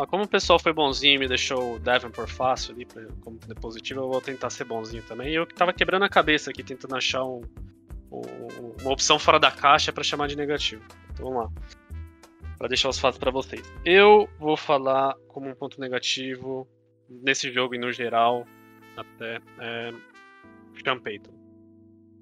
[0.00, 1.78] Ó, como o pessoal foi bonzinho e me deixou o
[2.10, 2.86] por fácil ali,
[3.20, 5.30] como positivo, eu vou tentar ser bonzinho também.
[5.34, 7.42] Eu que tava quebrando a cabeça aqui, tentando achar um,
[8.10, 10.82] um- uma opção fora da caixa pra chamar de negativo.
[11.12, 11.62] Então vamos lá.
[12.56, 13.60] Pra deixar os fatos pra vocês.
[13.84, 16.66] Eu vou falar como um ponto negativo
[17.06, 18.46] nesse jogo e no geral,
[18.96, 19.92] até, é,
[20.74, 21.39] Sean.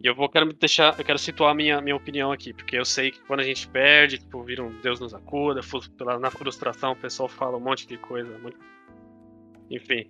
[0.02, 3.10] E eu vou quero deixar, eu quero situar minha, minha opinião aqui, porque eu sei
[3.10, 5.60] que quando a gente perde, tipo, vira um Deus nos acuda,
[5.96, 8.38] pela- na frustração o pessoal fala um monte de coisa,
[9.70, 10.08] enfim,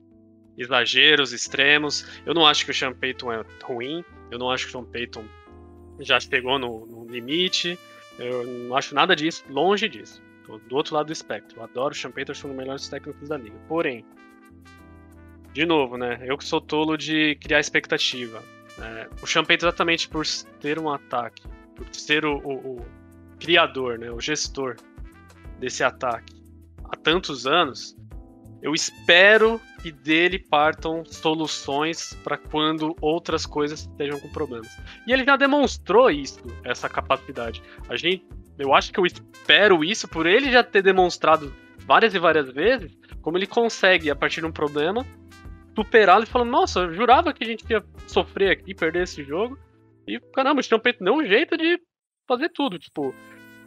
[0.59, 2.07] exageros, extremos.
[2.27, 4.85] Eu não acho que o Sean Payton é ruim, eu não acho que o Sean
[4.85, 5.25] Payton
[6.01, 7.79] já chegou no, no limite,
[8.19, 10.23] eu não acho nada disso, longe disso.
[10.45, 11.59] Tô do outro lado do espectro.
[11.59, 13.57] Eu adoro o Sean Payton, acho um dos melhores técnicos da liga.
[13.67, 14.05] Porém,
[15.53, 16.21] de novo, né?
[16.23, 18.43] Eu que sou tolo de criar expectativa.
[18.79, 19.09] Né?
[19.23, 20.25] o Payton, exatamente por
[20.61, 21.43] ter um ataque,
[21.77, 22.87] por ser o, o- o
[23.39, 24.11] criador, né?
[24.11, 24.77] O gestor
[25.59, 26.35] desse ataque
[26.85, 27.97] há tantos anos,
[28.63, 34.69] eu espero que dele partam soluções para quando outras coisas estejam com problemas.
[35.07, 37.63] E ele já demonstrou isso, essa capacidade.
[37.89, 38.27] A gente,
[38.59, 41.55] eu acho que eu espero isso por ele já ter demonstrado
[41.87, 42.91] várias e várias vezes
[43.23, 45.07] como ele consegue a partir de um problema
[45.79, 49.57] superá-lo e falando, nossa, eu jurava que a gente ia sofrer aqui, perder esse jogo.
[50.09, 51.81] E caramba, o Payton deu um jeito de
[52.27, 53.15] fazer tudo, tipo,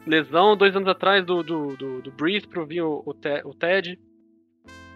[0.06, 3.54] lesão dois anos atrás do, do, do, do Breeze pro vir o, o, Te- o
[3.54, 3.98] Ted.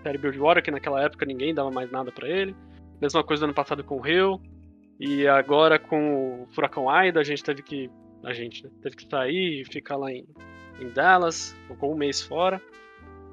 [0.03, 2.55] Terry Bridgewater, que naquela época ninguém dava mais nada pra ele.
[3.01, 4.39] Mesma coisa do ano passado com o Hill.
[4.99, 7.89] E agora com o Furacão Aida, a gente teve que.
[8.23, 10.25] A gente né, teve que sair e ficar lá em,
[10.79, 12.61] em Dallas, ficou um mês fora.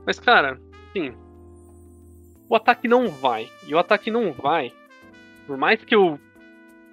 [0.07, 0.59] Mas, cara,
[0.93, 1.15] sim.
[2.53, 3.51] O ataque não vai.
[3.67, 4.71] E o ataque não vai.
[5.47, 6.21] Por mais que eu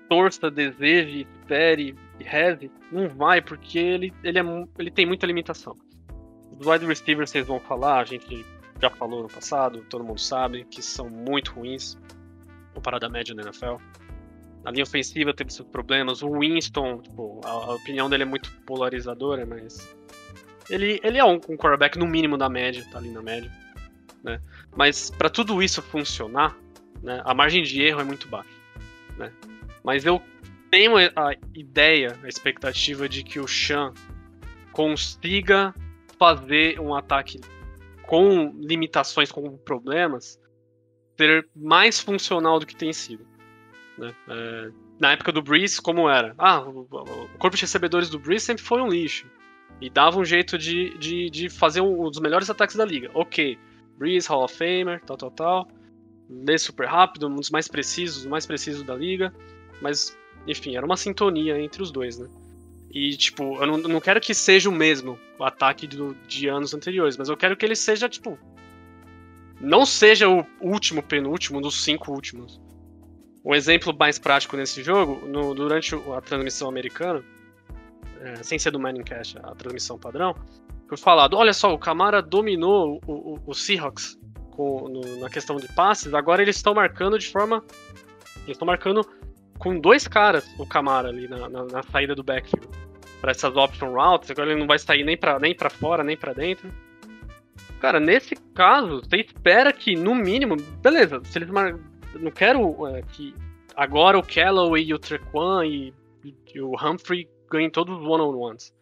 [0.07, 4.43] torça, deseje, espere e reze, não vai, porque ele, ele, é,
[4.77, 5.75] ele tem muita limitação.
[6.57, 8.45] Os wide receivers vocês vão falar, a gente
[8.81, 11.97] já falou no passado, todo mundo sabe, que são muito ruins
[12.73, 13.75] comparado à média da NFL.
[14.63, 16.23] Na linha ofensiva teve seus problemas.
[16.23, 19.93] O Winston, tipo, a, a opinião dele é muito polarizadora, mas.
[20.69, 23.51] Ele, ele é um, um quarterback no mínimo da média, tá ali na média.
[24.23, 24.41] Né?
[24.75, 26.55] Mas para tudo isso funcionar,
[27.01, 28.49] né, a margem de erro é muito baixa.
[29.17, 29.31] Né?
[29.83, 30.21] Mas eu
[30.69, 33.93] tenho a ideia, a expectativa de que o Chan
[34.71, 35.73] consiga
[36.17, 37.39] fazer um ataque
[38.03, 40.39] com limitações, com problemas,
[41.17, 43.25] ser mais funcional do que tem sido.
[43.97, 44.13] Né?
[44.27, 46.33] É, na época do Breeze, como era?
[46.37, 46.85] Ah, o,
[47.37, 49.27] corpo de recebedores do Breeze sempre foi um lixo.
[49.81, 53.09] E dava um jeito de, de, de fazer um dos melhores ataques da liga.
[53.13, 53.57] Ok,
[53.99, 55.67] Breeze, Hall of Famer, tal, tal, tal.
[56.29, 59.33] Lê super rápido, um dos mais precisos, o mais preciso da liga.
[59.81, 62.27] Mas, enfim, era uma sintonia entre os dois, né?
[62.89, 66.73] E, tipo, eu não, não quero que seja o mesmo o ataque do, de anos
[66.73, 68.39] anteriores, mas eu quero que ele seja, tipo.
[69.59, 72.59] Não seja o último, penúltimo, dos cinco últimos.
[73.43, 77.23] Um exemplo mais prático nesse jogo, no, durante a transmissão americana,
[78.21, 80.33] é, sem ser do Manning Cash, a transmissão padrão,
[80.89, 84.19] foi falado: olha só, o Camara dominou o, o, o Seahawks
[84.51, 87.63] com, no, na questão de passes, agora eles estão marcando de forma.
[88.43, 89.07] Eles estão marcando
[89.57, 92.67] com dois caras o Camara ali na, na, na saída do backfield.
[93.21, 96.17] Para essas option routes, agora ele não vai sair nem para nem pra fora, nem
[96.17, 96.71] para dentro.
[97.79, 101.79] Cara, nesse caso, você espera que, no mínimo, beleza, se eles mar
[102.15, 103.33] não quero é, que
[103.75, 108.73] agora o Callaway e o Trequan e, e, o Humphrey ganhem todos os one-on-ones.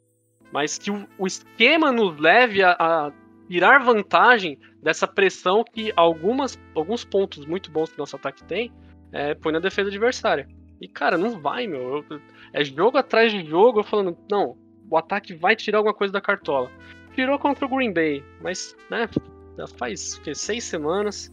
[0.52, 3.12] Mas que o, o, esquema nos leve a, a,
[3.48, 8.72] tirar vantagem dessa pressão que algumas, alguns pontos muito bons que nosso ataque tem
[9.12, 10.48] é, põe na defesa adversária.
[10.80, 12.06] E cara, não vai, meu.
[12.10, 12.22] Eu,
[12.54, 14.58] é jogo atrás de jogo, eu falando, não,
[14.90, 16.72] o ataque vai tirar alguma coisa da cartola.
[17.14, 19.10] Tirou contra o Green Bay, mas, né,
[19.58, 21.32] já faz seis semanas.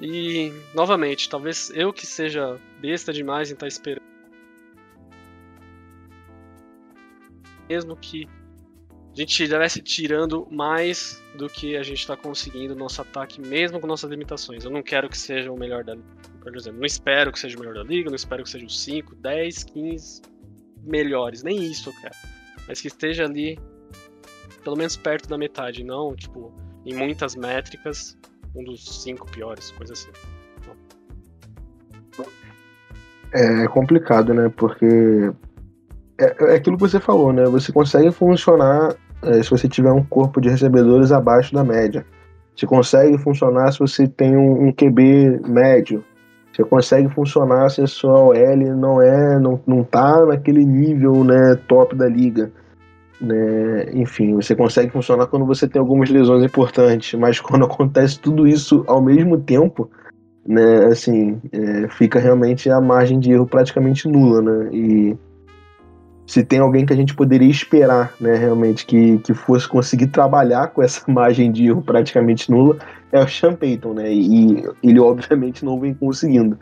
[0.00, 4.00] E, novamente, talvez eu que seja besta demais em estar esperando.
[7.70, 8.28] Mesmo que
[9.12, 13.78] a gente estivesse tirando mais do que a gente está conseguindo no nosso ataque, mesmo
[13.78, 14.64] com nossas limitações.
[14.64, 15.96] Eu não quero que seja o melhor da.
[16.40, 18.82] Por exemplo, não espero que seja o melhor da liga, não espero que seja os
[18.82, 20.22] 5, 10, 15
[20.82, 21.42] melhores.
[21.44, 22.14] Nem isso eu quero.
[22.66, 23.58] Mas que esteja ali,
[24.64, 26.52] pelo menos perto da metade, não, tipo,
[26.84, 28.16] em muitas métricas,
[28.54, 30.10] um dos cinco piores, coisa assim.
[33.32, 34.48] É complicado, né?
[34.48, 35.32] Porque
[36.20, 37.44] é, é aquilo que você falou, né?
[37.44, 42.04] Você consegue funcionar é, se você tiver um corpo de recebedores abaixo da média.
[42.54, 46.04] Você consegue funcionar se você tem um, um QB médio.
[46.52, 51.54] Você consegue funcionar se a sua OL não é, não, não tá naquele nível, né,
[51.68, 52.50] top da liga.
[53.20, 53.90] Né?
[53.92, 58.84] Enfim, você consegue funcionar quando você tem algumas lesões importantes, mas quando acontece tudo isso
[58.86, 59.90] ao mesmo tempo,
[60.46, 64.70] né, assim, é, fica realmente a margem de erro praticamente nula, né?
[64.72, 65.18] E
[66.30, 70.68] se tem alguém que a gente poderia esperar, né, realmente, que, que fosse conseguir trabalhar
[70.68, 72.78] com essa margem de erro praticamente nula,
[73.10, 74.12] é o Sean Payton, né?
[74.12, 76.56] E ele obviamente não vem conseguindo.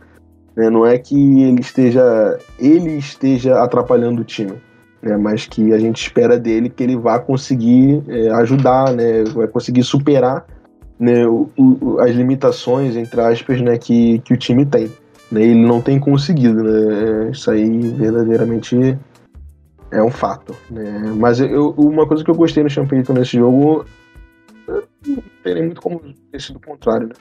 [0.56, 0.70] Né?
[0.70, 4.54] Não é que ele esteja ele esteja atrapalhando o time
[5.02, 9.46] né, mas que a gente espera dele que ele vá conseguir é, ajudar, né, vai
[9.46, 10.46] conseguir superar
[10.98, 14.90] né, o, o, as limitações, entre aspas, né, que, que o time tem.
[15.30, 18.96] Né, ele não tem conseguido, né, isso aí verdadeiramente
[19.90, 20.54] é um fato.
[20.70, 23.84] Né, mas eu, uma coisa que eu gostei no Champeyton nesse jogo,
[25.06, 27.14] não tem muito como ter sido o contrário, né,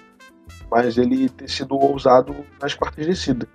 [0.69, 3.47] mas ele ter sido ousado nas quartas descidas.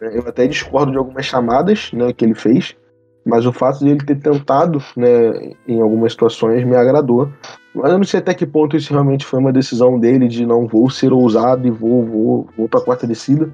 [0.00, 0.10] Né.
[0.14, 2.76] Eu até discordo de algumas chamadas né, que ele fez,
[3.24, 7.30] mas o fato de ele ter tentado, né, em algumas situações, me agradou.
[7.74, 10.66] Mas eu não sei até que ponto isso realmente foi uma decisão dele de não
[10.66, 13.52] vou ser ousado e vou, vou, vou para a quarta descida.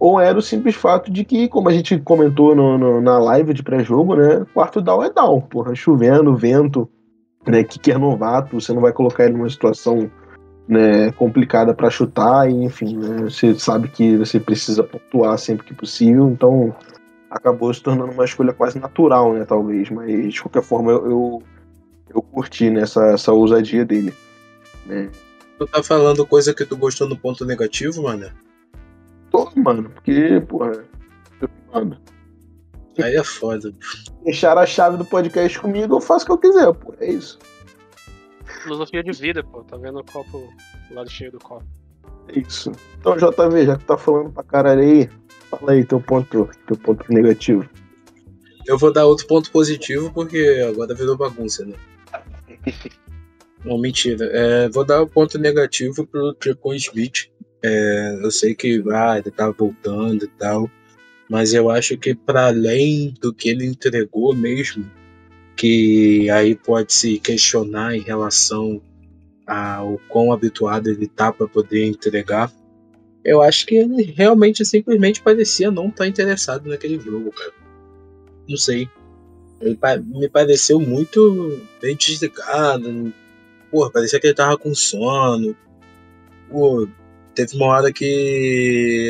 [0.00, 3.52] Ou era o simples fato de que, como a gente comentou no, no, na live
[3.52, 4.46] de pré-jogo, né?
[4.54, 5.74] Quarto down é down, porra.
[5.74, 6.88] Chovendo, vento,
[7.46, 7.62] né?
[7.62, 10.10] Que quer novato, você não vai colocar ele numa situação
[10.70, 15.74] né, complicada para chutar, e, enfim, né, você sabe que você precisa pontuar sempre que
[15.74, 16.72] possível, então
[17.28, 21.42] acabou se tornando uma escolha quase natural, né, talvez, mas de qualquer forma eu, eu,
[22.14, 24.14] eu curti né, essa ousadia dele.
[24.86, 25.10] Né.
[25.58, 28.30] Tu tá falando coisa que tu gostou no ponto negativo, mano?
[29.30, 30.84] Tô, mano, porque, porra,
[31.72, 32.00] mano.
[33.02, 33.72] Aí é foda.
[34.24, 37.38] Deixar a chave do podcast comigo, eu faço o que eu quiser, pô, é isso.
[38.62, 40.52] Filosofia de vida, pô, tá vendo o copo,
[40.90, 41.64] o lado cheio do copo.
[42.28, 42.72] É isso.
[42.98, 45.08] Então, JV, já que tá falando pra caralho aí,
[45.50, 47.68] Fala aí teu ponto, teu ponto negativo.
[48.66, 51.74] Eu vou dar outro ponto positivo porque agora virou bagunça, né?
[53.64, 54.26] Não, mentira.
[54.26, 57.30] É, vou dar o um ponto negativo pro Tricon Smith.
[57.62, 60.70] É, eu sei que ah, ele tá voltando e tal,
[61.28, 64.90] mas eu acho que para além do que ele entregou mesmo,
[65.56, 68.80] que aí pode se questionar em relação
[69.46, 72.50] ao quão habituado ele tá para poder entregar,
[73.24, 77.52] eu acho que ele realmente simplesmente parecia não estar tá interessado naquele jogo, cara.
[78.48, 78.88] Não sei.
[79.60, 83.12] Ele me pareceu muito bem desligado.
[83.92, 85.54] Parecia que ele tava com sono.
[86.48, 86.88] Pô,
[87.34, 88.04] teve uma hora que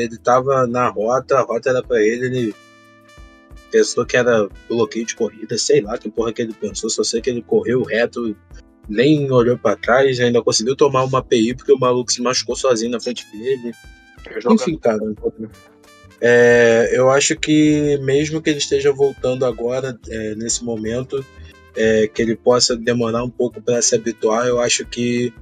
[0.04, 2.54] ele tava na rota, a rota era pra ele, ele
[3.70, 7.20] pensou que era bloqueio de corrida, sei lá que porra que ele pensou, só sei
[7.20, 8.36] que ele correu reto,
[8.88, 12.90] nem olhou pra trás, ainda conseguiu tomar uma PI porque o maluco se machucou sozinho
[12.90, 13.72] na frente dele.
[14.50, 14.98] Enfim, cara.
[16.20, 21.24] é, eu acho que mesmo que ele esteja voltando agora, é, nesse momento,
[21.76, 25.32] é, que ele possa demorar um pouco para se habituar, eu acho que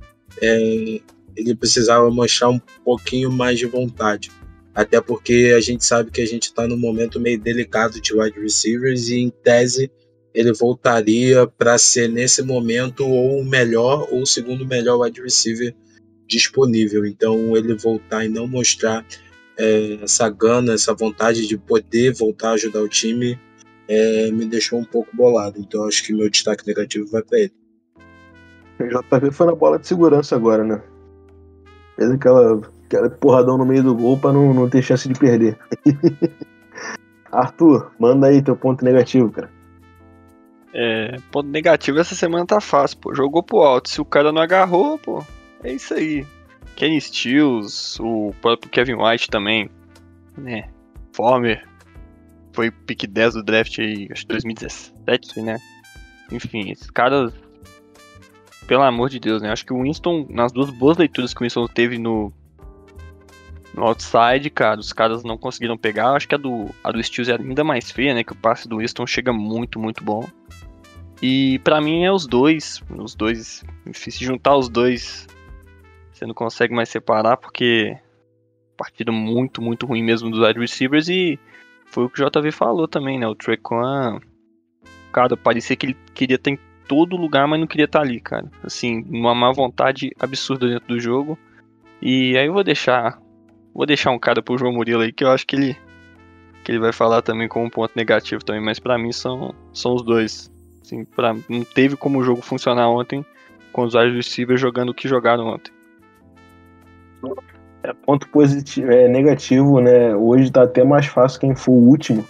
[0.40, 1.00] é,
[1.38, 4.30] ele precisava mostrar um pouquinho mais de vontade.
[4.74, 8.38] Até porque a gente sabe que a gente está num momento meio delicado de wide
[8.38, 9.90] receivers e, em tese,
[10.34, 15.74] ele voltaria para ser nesse momento ou o melhor ou o segundo melhor wide receiver
[16.26, 17.06] disponível.
[17.06, 19.04] Então, ele voltar e não mostrar
[19.56, 23.38] é, essa gana, essa vontade de poder voltar a ajudar o time,
[23.88, 25.58] é, me deixou um pouco bolado.
[25.58, 27.52] Então, acho que meu destaque negativo vai para ele.
[28.78, 30.80] O JV foi na bola de segurança agora, né?
[31.98, 35.58] Fez aquela, aquela porradão no meio do gol pra não, não ter chance de perder.
[37.32, 39.50] Arthur, manda aí teu ponto negativo, cara.
[40.72, 43.14] É, ponto negativo essa semana tá fácil, pô.
[43.14, 43.88] Jogou pro alto.
[43.88, 45.24] Se o cara não agarrou, pô,
[45.64, 46.24] é isso aí.
[46.76, 49.68] Kenny Stills, o próprio Kevin White também,
[50.36, 50.70] né?
[51.12, 51.66] Former,
[52.52, 55.58] foi pick 10 do draft aí, acho que 2017, né?
[56.30, 57.32] Enfim, esses caras,
[58.68, 59.50] pelo amor de Deus, né?
[59.50, 62.30] Acho que o Winston, nas duas boas leituras que o Winston teve no,
[63.74, 66.12] no outside, cara, os caras não conseguiram pegar.
[66.12, 68.22] Acho que a do, a do Stills é ainda mais feia, né?
[68.22, 70.22] Que o passe do Winston chega muito, muito bom.
[71.22, 75.26] E pra mim é os dois, os dois, se juntar os dois,
[76.12, 77.96] você não consegue mais separar porque
[78.76, 81.38] partida muito, muito ruim mesmo dos wide receivers e
[81.86, 83.26] foi o que o JV falou também, né?
[83.26, 84.20] O Trequan,
[85.10, 86.58] cara, parecia que ele queria em
[86.88, 88.50] todo lugar, mas não queria estar ali, cara.
[88.64, 91.38] Assim, uma má vontade absurda dentro do jogo.
[92.00, 93.20] E aí eu vou deixar,
[93.74, 95.76] vou deixar um cara pro João Murilo aí que eu acho que ele
[96.64, 99.94] que ele vai falar também como um ponto negativo também, mas pra mim são são
[99.94, 100.50] os dois.
[100.82, 103.24] Assim, pra, não teve como o jogo funcionar ontem
[103.72, 105.72] com os wide receivers jogando o que jogaram ontem.
[107.82, 110.14] É, ponto positivo, é negativo, né?
[110.14, 112.24] Hoje tá até mais fácil quem for o último,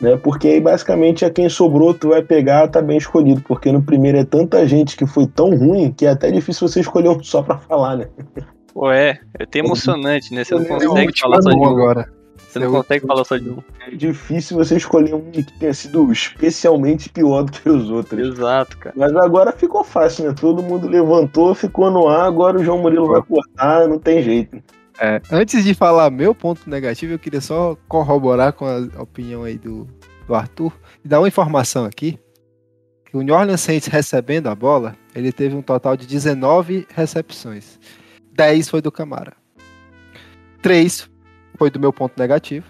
[0.00, 0.16] né?
[0.16, 3.40] Porque aí basicamente é quem sobrou, tu vai pegar, tá bem escolhido.
[3.42, 6.80] Porque no primeiro é tanta gente que foi tão ruim que é até difícil você
[6.80, 8.08] escolher um só pra falar, né?
[8.72, 10.44] Pô, é, é até emocionante, né?
[10.44, 11.64] Você não É, consegue falar só de um.
[11.64, 12.12] agora.
[12.48, 13.58] Você não É o consegue falar só de um.
[13.86, 18.20] É difícil você escolher um que tenha sido especialmente pior do que os outros.
[18.20, 18.94] Exato, cara.
[18.96, 20.34] Mas agora ficou fácil, né?
[20.38, 24.58] Todo mundo levantou, ficou no ar, agora o João Murilo vai cortar, não tem jeito.
[25.00, 29.56] É, antes de falar meu ponto negativo, eu queria só corroborar com a opinião aí
[29.56, 29.86] do,
[30.26, 30.72] do Arthur
[31.04, 32.18] e dar uma informação aqui.
[33.04, 37.78] Que o New Orleans Saints recebendo a bola, ele teve um total de 19 recepções.
[38.32, 39.34] 10 foi do Camara.
[40.60, 41.08] 3
[41.56, 42.66] foi do meu ponto negativo.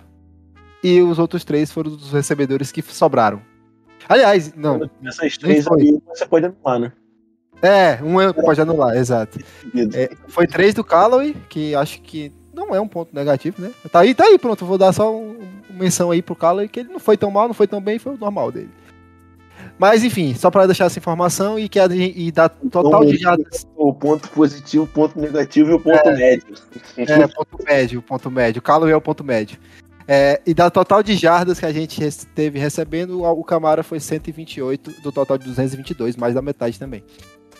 [0.84, 3.42] E os outros 3 foram dos recebedores que sobraram.
[4.08, 4.88] Aliás, não.
[5.04, 6.92] Essas três aí você pode anular, né?
[7.62, 9.38] É, um é- pode anular, exato.
[9.94, 13.70] É, foi três do Callaway, que acho que não é um ponto negativo, né?
[13.90, 14.64] Tá aí, tá aí, pronto.
[14.64, 15.38] Vou dar só um,
[15.68, 17.98] uma menção aí pro Callaway, que ele não foi tão mal, não foi tão bem,
[17.98, 18.70] foi o normal dele.
[19.78, 23.66] Mas enfim, só pra deixar essa informação e que a, e dar total de jardas.
[23.76, 26.54] O ponto positivo, o ponto negativo e o ponto médio.
[26.96, 28.58] É, ponto médio, ponto médio.
[28.58, 29.58] O Callaway é o ponto médio.
[30.10, 32.00] É, e da total de jardas que a gente
[32.34, 37.04] teve recebendo, o Camara foi 128 do total de 222, mais da metade também.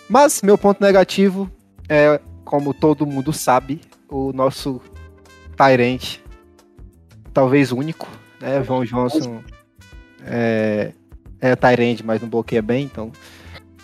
[0.09, 1.51] Mas meu ponto negativo
[1.89, 4.81] é, como todo mundo sabe, o nosso
[5.57, 6.19] Tyrant,
[7.33, 8.09] talvez único,
[8.41, 8.63] né?
[8.63, 9.43] João Johnson
[10.25, 10.93] é,
[11.41, 13.13] é Tyrant, mas não bloqueia bem, então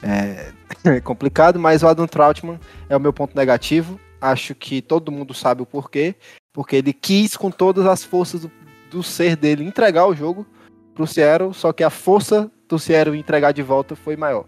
[0.03, 0.53] é,
[0.97, 1.59] é complicado.
[1.59, 2.59] Mas o Adam Troutman
[2.89, 4.01] é o meu ponto negativo.
[4.20, 6.14] Acho que todo mundo sabe o porquê.
[6.53, 8.51] Porque ele quis, com todas as forças do,
[8.91, 10.47] do ser dele, entregar o jogo
[10.95, 12.77] pro Seattle, só que a força do
[13.12, 14.47] em entregar de volta foi maior.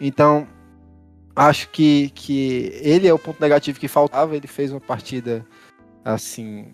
[0.00, 0.46] Então,
[1.38, 4.36] acho que, que ele é o ponto negativo que faltava.
[4.36, 5.44] Ele fez uma partida
[6.04, 6.66] assim.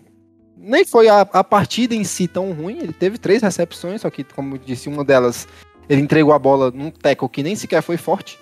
[0.57, 2.79] Nem foi a, a partida em si tão ruim.
[2.79, 5.47] Ele teve três recepções, só que, como eu disse, uma delas
[5.87, 8.39] ele entregou a bola num tackle que nem sequer foi forte.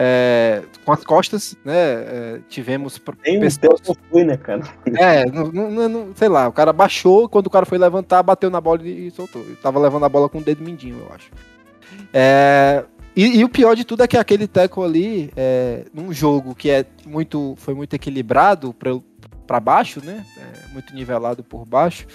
[0.00, 1.74] é, com as costas, né?
[1.74, 4.62] é, tivemos Nem o pessoas- tempo foi, né, cara?
[4.96, 8.48] é, não, não- não- sei lá, o cara baixou, quando o cara foi levantar, bateu
[8.48, 9.42] na bola e soltou.
[9.42, 11.30] Ele tava levando a bola com o dedo mindinho, eu acho.
[12.12, 12.84] É,
[13.18, 16.70] e, e o pior de tudo é que aquele teco ali, é, num jogo que
[16.70, 18.72] é muito, foi muito equilibrado
[19.44, 20.24] para baixo, né?
[20.36, 22.06] é, muito nivelado por baixo.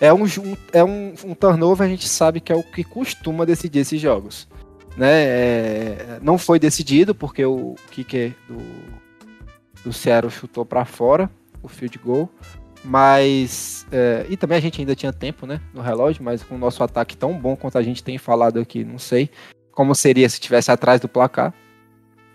[0.00, 0.24] é um,
[0.72, 4.48] é um, um turnover, a gente sabe que é o que costuma decidir esses jogos.
[4.96, 5.24] Né?
[5.24, 8.56] É, não foi decidido, porque o kicker do,
[9.84, 11.30] do Seattle chutou para fora
[11.62, 12.30] o field goal.
[12.82, 13.86] Mas.
[13.92, 16.82] é, e também a gente ainda tinha tempo né, no relógio, mas com o nosso
[16.82, 19.28] ataque tão bom quanto a gente tem falado aqui, não sei
[19.80, 21.54] como seria se tivesse atrás do placar.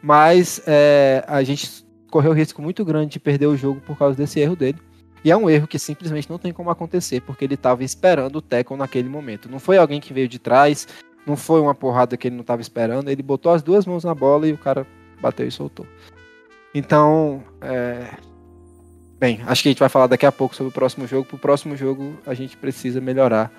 [0.02, 4.40] Mas é, a gente correu risco muito grande de perder o jogo por causa desse
[4.40, 4.80] erro dele.
[5.24, 8.42] E é um erro que simplesmente não tem como acontecer, porque ele estava esperando o
[8.42, 9.48] tackle naquele momento.
[9.48, 10.88] Não foi alguém que veio de trás,
[11.24, 14.16] não foi uma porrada que ele não estava esperando, ele botou as duas mãos na
[14.16, 14.88] bola e o cara
[15.22, 15.86] bateu e soltou.
[16.74, 18.10] Então, é...
[19.20, 21.28] bem, acho que a gente vai falar daqui a pouco sobre o próximo jogo.
[21.28, 23.52] Para o próximo jogo, a gente precisa melhorar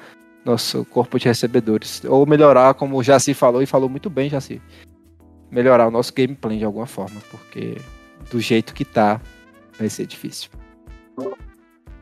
[0.46, 2.02] nosso corpo de recebedores.
[2.04, 4.62] Ou melhorar, como o Jaci falou, e falou muito bem, Jaci.
[5.50, 7.76] Melhorar o nosso gameplay de alguma forma, porque
[8.30, 9.20] do jeito que tá,
[9.78, 10.50] vai ser difícil.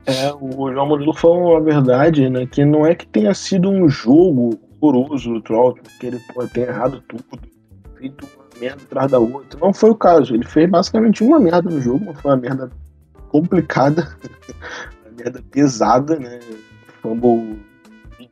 [0.07, 2.47] É, o João Murilo falou a verdade, né?
[2.47, 6.66] Que não é que tenha sido um jogo horroroso do Trout, que ele pô, tenha
[6.66, 7.24] errado tudo,
[7.97, 9.59] feito uma merda atrás da outra.
[9.59, 10.34] Não foi o caso.
[10.34, 12.70] Ele fez basicamente uma merda no jogo, mas foi uma merda
[13.28, 14.14] complicada,
[15.07, 16.38] uma merda pesada, né?
[17.01, 17.59] Fumble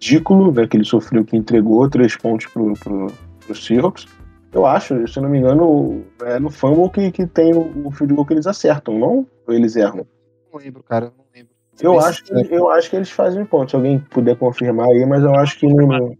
[0.03, 0.67] ridículo, né?
[0.67, 3.07] Que ele sofreu, que entregou três pontos pro, pro,
[3.47, 4.07] pro Seahawks.
[4.53, 8.13] Eu acho, se não me engano, é no fumble que, que tem o, o field
[8.13, 9.27] goal que eles acertam, não?
[9.47, 10.07] Ou eles erram?
[10.53, 11.53] Não lembro, cara, não lembro.
[11.81, 13.71] Eu acho, que, eu acho que eles fazem ponto.
[13.71, 16.13] Se alguém puder confirmar aí, mas eu acho que no.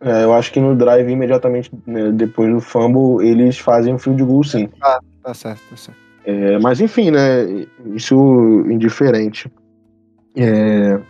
[0.00, 4.22] é, eu acho que no drive imediatamente né, depois do fumble, eles fazem o field
[4.22, 4.68] goal sim.
[5.22, 5.98] Tá certo, tá certo.
[6.26, 7.66] É, mas enfim, né?
[7.94, 8.14] Isso
[8.68, 9.50] indiferente.
[10.36, 11.00] É,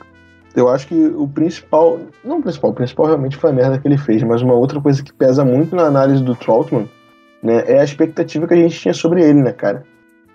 [0.54, 2.00] eu acho que o principal.
[2.24, 4.80] Não o principal, o principal realmente foi a merda que ele fez, mas uma outra
[4.80, 6.88] coisa que pesa muito na análise do Troutman
[7.42, 9.84] né, é a expectativa que a gente tinha sobre ele, né, cara?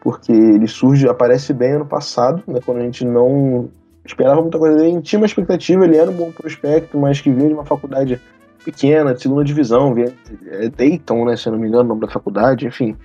[0.02, 3.70] Porque ele surge, aparece bem ano passado, né, quando a gente não
[4.06, 4.90] esperava muita coisa dele.
[4.90, 7.66] A gente tinha uma expectativa, ele era um bom prospecto, mas que vinha de uma
[7.66, 8.22] faculdade
[8.64, 10.14] pequena, de segunda divisão, vinha,
[10.48, 12.96] é Dayton, né, se eu não me engano, o nome da faculdade, enfim.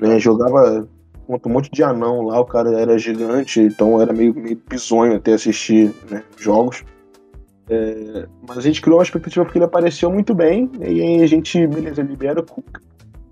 [0.00, 0.86] né, jogava
[1.30, 5.14] contra um monte de anão lá, o cara era gigante, então era meio, meio bizonho
[5.14, 6.84] até assistir né, jogos.
[7.68, 11.26] É, mas a gente criou uma expectativa porque ele apareceu muito bem, e aí a
[11.26, 12.80] gente, beleza, libera Cook.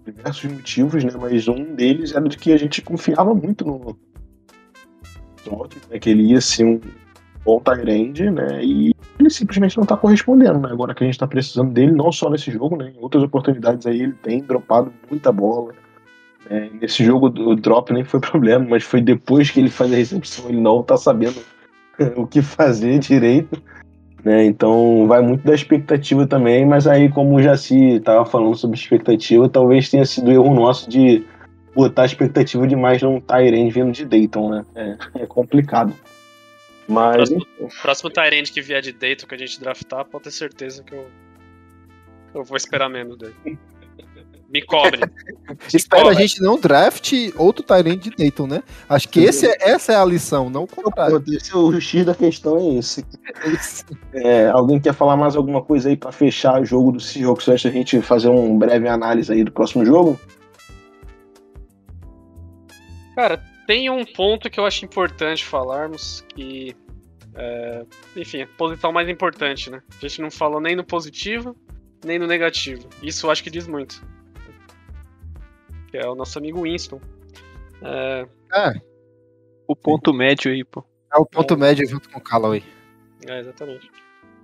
[0.06, 1.10] Diversos motivos, né?
[1.20, 3.98] Mas um deles era de que a gente confiava muito no
[5.44, 5.98] Trot, né?
[5.98, 6.80] Que ele ia ser um
[7.44, 8.64] bom Tyrande, né?
[8.64, 10.70] E ele simplesmente não tá correspondendo, né?
[10.70, 12.92] Agora que a gente tá precisando dele, não só nesse jogo, né?
[12.96, 15.74] Em outras oportunidades aí ele tem dropado muita bola.
[16.50, 19.96] É, nesse jogo o drop nem foi problema, mas foi depois que ele faz a
[19.96, 21.40] recepção, ele não tá sabendo
[22.16, 23.62] o que fazer direito.
[24.24, 24.44] Né?
[24.44, 29.48] Então vai muito da expectativa também, mas aí, como o Jaci tava falando sobre expectativa,
[29.48, 31.24] talvez tenha sido erro nosso de
[31.74, 34.64] botar expectativa demais num Tyrande vindo de Dayton, né?
[34.74, 35.94] É, é complicado.
[36.88, 37.46] Mas Próximo,
[37.82, 41.06] próximo Tyrande que vier de Dayton que a gente draftar, pode ter certeza que eu,
[42.34, 43.58] eu vou esperar menos dele.
[44.48, 45.00] Me cobre.
[45.72, 48.62] Espero a gente não draft outro Tyrant de Dayton, né?
[48.88, 51.22] Acho que esse é- essa é a lição, não o contrário.
[51.28, 53.04] Esse- o X da questão é esse.
[54.14, 57.64] É, alguém quer falar mais alguma coisa aí pra fechar o jogo do Seahawks antes
[57.64, 60.18] da gente fazer um breve análise aí do próximo jogo?
[63.14, 66.74] Cara, tem um ponto que eu acho importante falarmos, que.
[67.34, 67.84] é,
[68.16, 69.82] enfim, a posição mais importante, né?
[70.02, 71.54] A gente não falou nem no positivo,
[72.04, 72.88] nem no negativo.
[73.02, 74.02] Isso eu acho que diz muito.
[75.90, 77.00] Que é o nosso amigo Winston.
[77.82, 78.26] É,
[79.66, 80.84] O ponto médio aí, pô.
[81.12, 82.62] É o ponto médio junto com o Callaway.
[83.26, 83.90] é, exatamente.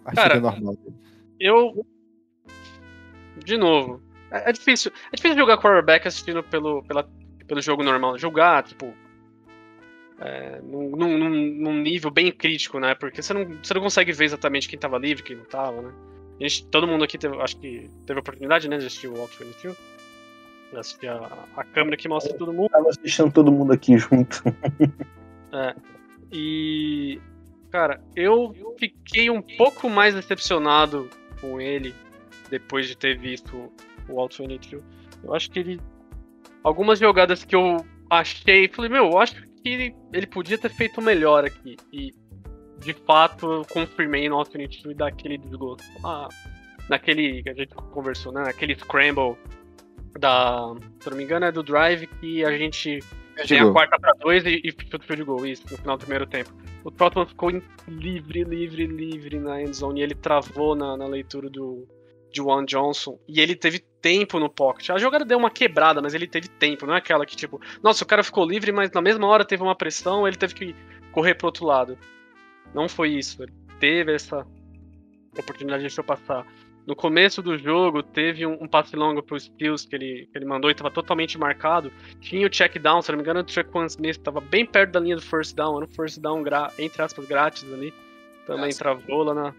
[0.05, 0.76] Acho Cara, que é normal.
[1.40, 1.86] Eu.
[3.45, 4.03] De novo.
[4.30, 4.92] É, é difícil.
[5.12, 7.09] É difícil jogar quarterback assistindo pelo, pela,
[7.47, 8.18] pelo jogo normal.
[8.18, 8.95] Jogar, tipo.
[10.20, 12.95] É, num, num- num- nível bem crítico, né?
[12.95, 15.92] Porque você não, você não consegue ver exatamente quem tava livre, quem não tava, né?
[16.40, 19.20] A gente, todo mundo aqui teve, acho que teve a oportunidade, né, de assistir o
[19.20, 19.76] Out 22.
[20.74, 22.68] De assistir a, a câmera que mostra todo mundo.
[22.68, 24.42] Tava assistindo todo mundo aqui junto.
[26.32, 27.20] E.
[27.70, 31.08] Cara, eu fiquei um pouco mais decepcionado
[31.40, 31.94] com ele
[32.50, 33.72] depois de ter visto
[34.08, 34.82] o 22.
[35.22, 35.80] Eu acho que ele.
[36.62, 38.68] Algumas jogadas que eu achei.
[38.68, 41.76] Falei, meu, eu acho que ele, ele podia ter feito melhor aqui.
[41.92, 42.12] E
[42.78, 45.84] de fato eu confirmei no 22 e daquele desgosto.
[46.04, 46.28] Ah,
[46.88, 48.42] naquele que a gente conversou, né?
[48.42, 49.36] Naquele scramble
[50.18, 50.74] da.
[51.00, 53.00] Se eu não me engano, é do drive que a gente
[53.46, 56.00] tem a quarta pra dois e, e chuta o field goal, isso, no final do
[56.00, 56.52] primeiro tempo.
[56.84, 57.50] O Trotman ficou
[57.88, 61.86] livre, livre, livre na endzone e ele travou na, na leitura do
[62.34, 64.90] de Juan Johnson e ele teve tempo no pocket.
[64.90, 68.02] A jogada deu uma quebrada, mas ele teve tempo, não é aquela que tipo, nossa,
[68.02, 70.74] o cara ficou livre, mas na mesma hora teve uma pressão, ele teve que
[71.12, 71.96] correr pro outro lado.
[72.74, 73.40] Não foi isso.
[73.40, 74.44] Ele teve essa
[75.38, 76.44] oportunidade de deixou passar.
[76.87, 80.45] No começo do jogo, teve um, um passe longo pro Stills que ele, que ele
[80.45, 81.91] mandou e estava totalmente marcado.
[82.20, 85.01] Tinha o check down, se não me engano, o Trequan Smith estava bem perto da
[85.01, 86.45] linha do first down, era um first down,
[86.78, 87.93] entre aspas, grátis ali.
[88.47, 88.78] Também Nossa.
[88.78, 89.55] travou lá na.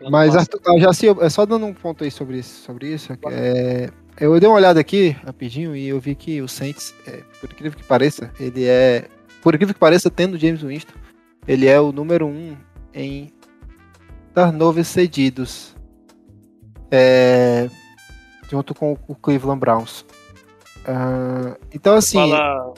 [0.00, 2.62] Lá Mas, Arthur, ah, já se, é só dando um ponto aí sobre isso.
[2.62, 6.94] Sobre isso é, eu dei uma olhada aqui, rapidinho, e eu vi que o Saints,
[7.06, 9.08] é, por incrível que pareça, ele é.
[9.42, 10.92] Por incrível que pareça, tendo James Winston,
[11.46, 12.54] ele é o número um
[12.92, 13.32] em
[14.34, 15.77] turnovers cedidos.
[16.90, 17.68] É,
[18.48, 20.04] junto com o Cleveland Browns.
[20.80, 22.18] Uh, então, assim.
[22.18, 22.74] Fala,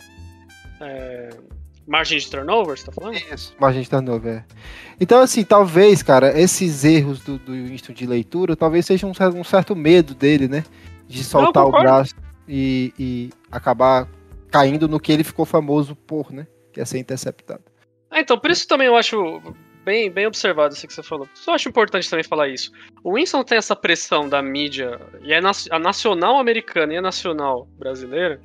[0.81, 1.31] é,
[1.87, 3.17] margem de turnover, você tá falando?
[3.33, 4.37] Isso, margem de turnover.
[4.37, 4.45] É.
[5.01, 9.45] Então, assim, talvez, cara, esses erros do, do Winston de leitura, talvez seja um, um
[9.45, 10.65] certo medo dele, né?
[11.07, 12.15] De soltar Não, o braço
[12.49, 14.09] e, e acabar
[14.51, 16.47] caindo no que ele ficou famoso por, né?
[16.73, 17.63] Que é ser interceptado.
[18.11, 19.41] Ah, então, por isso também eu acho
[19.91, 21.28] bem, bem observado isso que você falou.
[21.34, 22.70] Só acho importante também falar isso.
[23.03, 25.38] O Winston tem essa pressão da mídia, e é
[25.70, 28.41] a nacional americana e a nacional brasileira,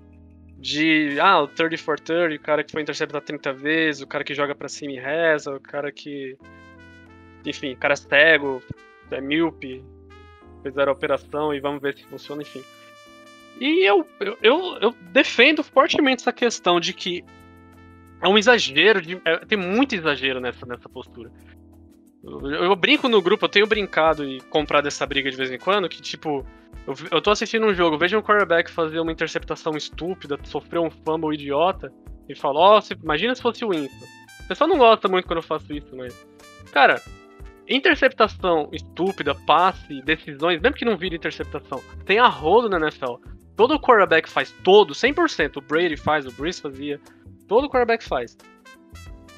[0.57, 4.23] de, ah, o 30 for 30, o cara que foi interceptado 30 vezes, o cara
[4.23, 6.35] que joga pra cima e reza, o cara que.
[7.45, 8.63] Enfim, o cara é cego,
[9.11, 9.83] é míope,
[10.63, 12.63] fizeram a operação e vamos ver se funciona, enfim.
[13.59, 14.07] E eu,
[14.41, 17.23] eu, eu defendo fortemente essa questão de que
[18.21, 21.31] é um exagero, de, é, tem muito exagero nessa, nessa postura.
[22.23, 25.59] Eu, eu, brinco no grupo, eu tenho brincado e comprado essa briga de vez em
[25.59, 26.45] quando, que tipo,
[26.87, 30.89] eu, eu tô assistindo um jogo, vejo um quarterback fazer uma interceptação estúpida, sofrer um
[30.89, 31.91] fumble idiota,
[32.27, 34.05] e falo, ó, oh, imagina se fosse o Winston.
[34.43, 36.25] O pessoal não gosta muito quando eu faço isso, mas.
[36.71, 37.01] Cara,
[37.67, 43.15] interceptação estúpida, passe, decisões, mesmo que não vire interceptação, tem a rolo na NFL.
[43.55, 45.57] Todo quarterback faz, todo, 100%.
[45.57, 46.99] O Brady faz, o Breeze fazia,
[47.47, 48.37] Todo quarterback faz.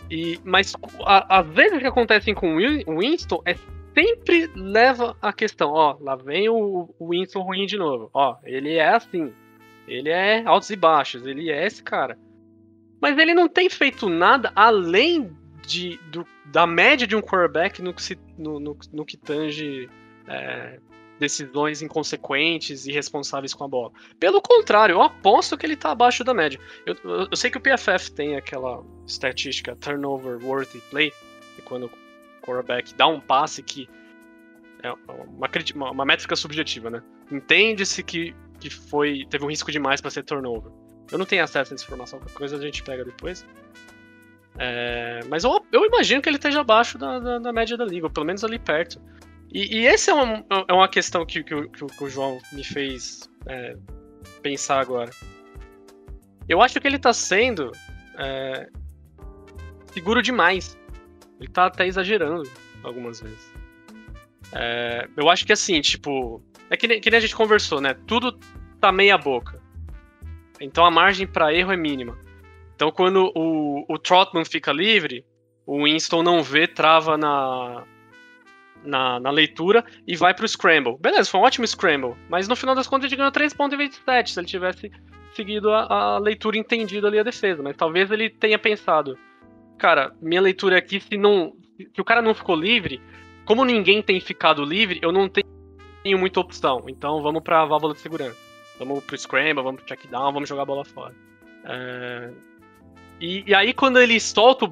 [0.10, 0.74] E, mas
[1.06, 3.56] às vezes que acontecem com o Winston é
[3.98, 8.10] sempre leva a questão, ó, lá vem o, o Winston ruim de novo.
[8.14, 9.34] Ó, ele é assim.
[9.88, 12.18] Ele é altos e baixos, ele é esse cara.
[13.02, 15.36] Mas ele não tem feito nada além
[15.66, 19.90] de, do, da média de um quarterback no que, se, no, no, no que tange
[20.28, 20.80] é,
[21.20, 23.92] decisões inconsequentes e responsáveis com a bola.
[24.20, 26.60] Pelo contrário, eu aposto que ele está abaixo da média.
[26.86, 31.12] Eu, eu, eu, sei que o PFF tem aquela estatística turnover worthy play,
[31.56, 31.92] que quando o
[32.42, 33.90] quarterback dá um passe que
[34.84, 37.02] é uma, uma, uma métrica subjetiva, né?
[37.32, 40.72] Entende-se que, que foi teve um risco demais para ser turnover.
[41.12, 43.46] Eu não tenho acesso a essa informação, qualquer coisa a gente pega depois.
[44.60, 48.08] É, mas eu, eu, imagino que ele esteja abaixo da, da, da média da liga,
[48.08, 49.00] ou pelo menos ali perto.
[49.52, 53.30] E, e essa é uma, é uma questão que, que, que, o João me fez
[53.48, 53.76] é,
[54.42, 55.12] pensar agora.
[56.48, 57.72] Eu acho que ele tá sendo
[58.18, 58.68] é,
[59.94, 60.78] seguro demais.
[61.40, 62.50] Ele tá até exagerando
[62.84, 63.54] algumas vezes.
[64.54, 66.42] É, eu acho que assim, tipo.
[66.70, 67.94] É que nem, que nem a gente conversou, né?
[68.06, 68.38] Tudo
[68.82, 69.62] tá meia boca.
[70.60, 72.18] Então a margem para erro é mínima.
[72.76, 75.26] Então quando o, o Trotman fica livre,
[75.66, 77.84] o Winston não vê, trava na,
[78.88, 80.98] na, na leitura e vai pro Scramble.
[81.00, 83.78] Beleza, foi um ótimo Scramble, mas no final das contas ele ganhou 3 pontos em
[83.78, 84.92] vez de 7 se ele tivesse
[85.34, 87.62] seguido a, a leitura entendida ali a defesa.
[87.62, 89.18] Mas talvez ele tenha pensado,
[89.78, 91.54] cara, minha leitura aqui, se não.
[91.78, 93.00] Se o cara não ficou livre,
[93.46, 96.86] como ninguém tem ficado livre, eu não tenho muita opção.
[96.88, 98.38] Então vamos pra válvula de segurança.
[98.80, 101.14] Vamos pro Scramble, vamos pro check down, vamos jogar a bola fora.
[101.66, 102.32] É...
[103.20, 104.70] E, e aí quando ele solta o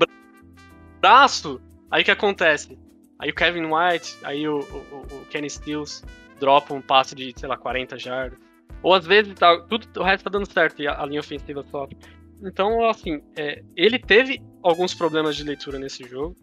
[1.00, 2.78] braço, aí que acontece?
[3.20, 6.04] Aí o Kevin White, aí o, o, o Kenny Stills
[6.40, 8.38] dropa um passe de, sei lá, 40 jardas.
[8.84, 11.64] Ou às vezes tá, tudo, o resto tá dando certo e a, a linha ofensiva
[11.72, 11.98] sofre.
[12.44, 16.36] Então, assim, é, ele teve alguns problemas de leitura nesse jogo.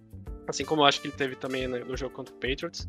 [0.49, 2.89] Assim como eu acho que ele teve também no, no jogo contra o Patriots.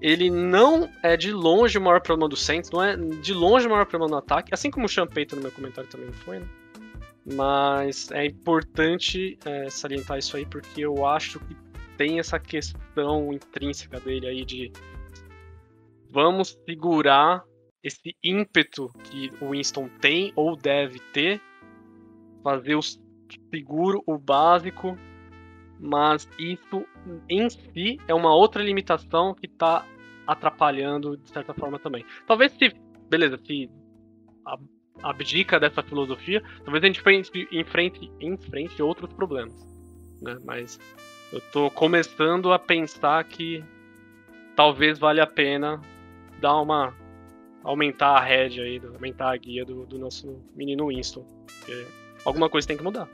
[0.00, 3.70] Ele não é de longe o maior problema do Saints, não é de longe o
[3.70, 6.38] maior problema no ataque, assim como o Sean Payton no meu comentário também não foi,
[6.38, 6.48] né?
[7.34, 11.54] Mas é importante é, salientar isso aí, porque eu acho que
[12.00, 14.72] tem essa questão intrínseca dele aí de
[16.10, 17.44] vamos segurar
[17.82, 21.42] esse ímpeto que o Winston tem ou deve ter,
[22.42, 22.80] fazer o
[23.50, 24.96] seguro, o básico,
[25.78, 26.86] mas isso
[27.28, 29.84] em si é uma outra limitação que está
[30.26, 32.02] atrapalhando de certa forma também.
[32.26, 32.74] Talvez se,
[33.10, 33.68] beleza, se
[35.02, 37.02] abdica dessa filosofia, talvez a gente
[37.52, 39.54] enfrente, enfrente outros problemas,
[40.22, 40.38] né?
[40.46, 40.80] Mas
[41.32, 43.62] eu tô começando a pensar que
[44.56, 45.80] talvez valha a pena
[46.40, 46.92] dar uma.
[47.62, 51.24] aumentar a rédea aí, aumentar a guia do, do nosso menino Winston.
[51.46, 51.86] Porque
[52.24, 53.08] alguma coisa tem que mudar.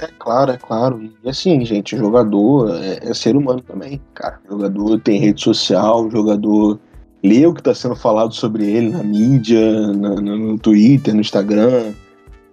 [0.00, 1.10] É claro, é claro.
[1.22, 4.40] E assim, gente, jogador é, é ser humano também, cara.
[4.48, 6.80] Jogador tem rede social, jogador
[7.22, 11.92] lê o que está sendo falado sobre ele na mídia, na, no Twitter, no Instagram.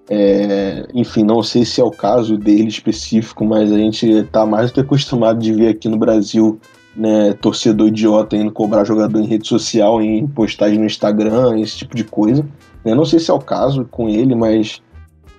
[0.10, 4.72] É, enfim, não sei se é o caso dele específico, mas a gente está mais
[4.72, 6.60] do que acostumado de ver aqui no Brasil
[6.96, 11.96] né, torcedor idiota indo cobrar jogador em rede social, em postagem no Instagram, esse tipo
[11.96, 12.46] de coisa.
[12.84, 14.82] Eu não sei se é o caso com ele, mas,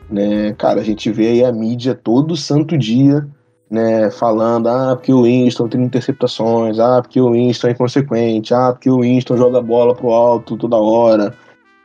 [0.09, 3.27] né, cara, a gente vê aí a mídia todo santo dia
[3.71, 8.73] né, falando, ah, porque o Winston tem interceptações, ah, porque o Winston é inconsequente, ah,
[8.73, 11.35] porque o Winston joga bola pro alto toda hora.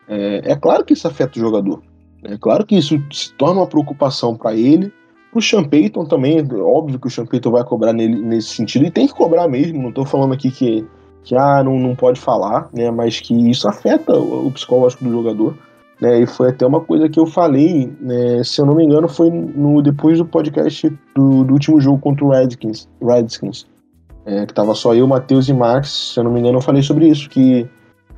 [0.08, 1.82] É, é claro que isso afeta o jogador.
[2.26, 4.92] É claro que isso se torna uma preocupação para ele,
[5.34, 8.92] o Sean Payton também, óbvio que o Sean Payton vai cobrar nele, nesse sentido, e
[8.92, 10.88] tem que cobrar mesmo, não estou falando aqui que,
[11.24, 15.12] que ah, não, não pode falar, né, mas que isso afeta o, o psicológico do
[15.12, 15.58] jogador.
[16.00, 19.08] Né, e foi até uma coisa que eu falei, né, se eu não me engano,
[19.08, 23.66] foi no depois do podcast do, do último jogo contra o Redskins, Redskins
[24.26, 26.82] é, que tava só eu, Matheus e Max, se eu não me engano, eu falei
[26.82, 27.68] sobre isso, que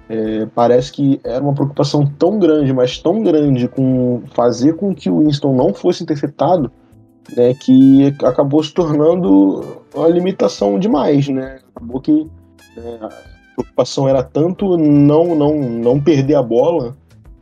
[0.10, 5.10] é, parece que era uma preocupação tão grande, mas tão grande com fazer com que
[5.10, 6.72] o Winston não fosse interceptado,
[7.36, 11.60] né, que acabou se tornando uma limitação demais, né?
[11.76, 12.26] Acabou que
[12.76, 13.10] né, a
[13.56, 16.96] preocupação era tanto não não não perder a bola,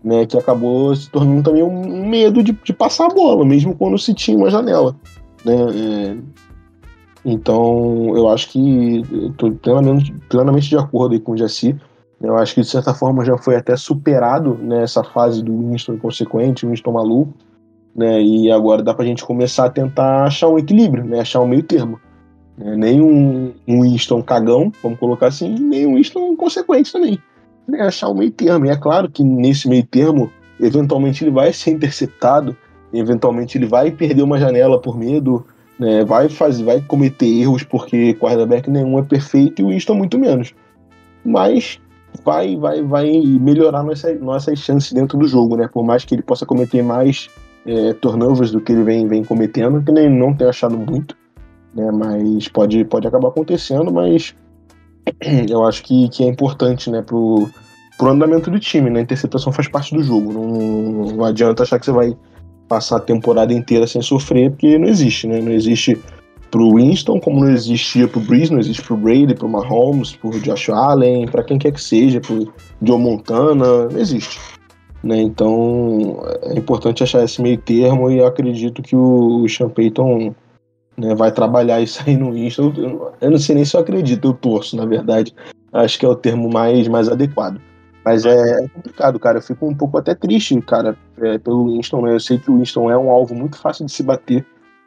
[0.04, 3.98] né, que acabou se tornando também um medo de, de passar a bola, mesmo quando
[4.00, 4.96] se tinha uma janela,
[5.44, 5.54] né?
[5.54, 6.18] É,
[7.26, 11.76] então, eu acho que estou plenamente, plenamente de acordo com o Jaci.
[12.22, 15.94] Eu acho que, de certa forma, já foi até superado nessa né, fase do Winston
[15.94, 17.34] inconsequente, Winston maluco
[17.96, 18.22] né?
[18.22, 21.22] E agora dá pra gente começar a tentar achar um equilíbrio, né?
[21.22, 22.00] Achar um meio termo.
[22.58, 22.76] Né?
[22.76, 27.18] Nem um, um Winston cagão, vamos colocar assim, nem um Winston consequente também.
[27.66, 27.82] Né?
[27.82, 28.66] Achar um meio termo.
[28.66, 32.56] E é claro que nesse meio termo, eventualmente ele vai ser interceptado,
[32.94, 35.46] eventualmente ele vai perder uma janela por medo,
[35.80, 36.04] né?
[36.04, 40.54] Vai fazer, vai cometer erros porque quarterback nenhum é perfeito e o Winston muito menos.
[41.24, 41.80] Mas
[42.24, 45.68] vai, vai, vai melhorar nossas, nossas chances dentro do jogo, né?
[45.68, 47.30] Por mais que ele possa cometer mais
[47.66, 51.16] é, turnovers do que ele vem, vem cometendo, que nem não tem achado muito,
[51.74, 51.92] né?
[51.92, 54.36] Mas pode, pode acabar acontecendo, mas
[55.50, 57.50] eu acho que, que é importante, né, pro,
[57.98, 59.00] pro andamento do time, né?
[59.00, 60.32] A interceptação faz parte do jogo.
[60.34, 62.16] Não, não adianta achar que você vai
[62.68, 65.42] passar a temporada inteira sem sofrer, porque não existe, né?
[65.42, 66.00] Não existe
[66.52, 70.70] pro Winston, como não existia pro Breeze, não existe pro Brady, pro Mahomes, pro Josh
[70.70, 74.40] Allen, para quem quer que seja, pro Joe Montana, não existe.
[75.04, 75.22] Né?
[75.22, 80.34] Então é importante achar esse meio termo e eu acredito que o Sean Payton
[80.98, 82.62] né, vai trabalhar isso aí no Insta.
[82.62, 85.34] Eu, eu não sei nem se eu acredito, eu torço, na verdade.
[85.72, 87.60] Acho que é o termo mais, mais adequado.
[88.04, 89.40] Mas é, é complicado, cara.
[89.40, 92.02] Eu fico um pouco até triste, cara, é, pelo Winston.
[92.02, 92.14] Né?
[92.14, 94.46] Eu sei que o Winston é um alvo muito fácil de se bater.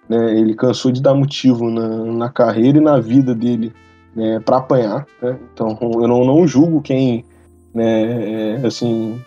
[0.08, 0.38] Né?
[0.38, 3.72] Ele cansou de dar motivo na, na carreira e na vida dele
[4.14, 5.06] né, para apanhar.
[5.22, 5.36] Né?
[5.52, 7.24] Então eu não, não julgo quem,
[7.74, 9.20] né, é, assim,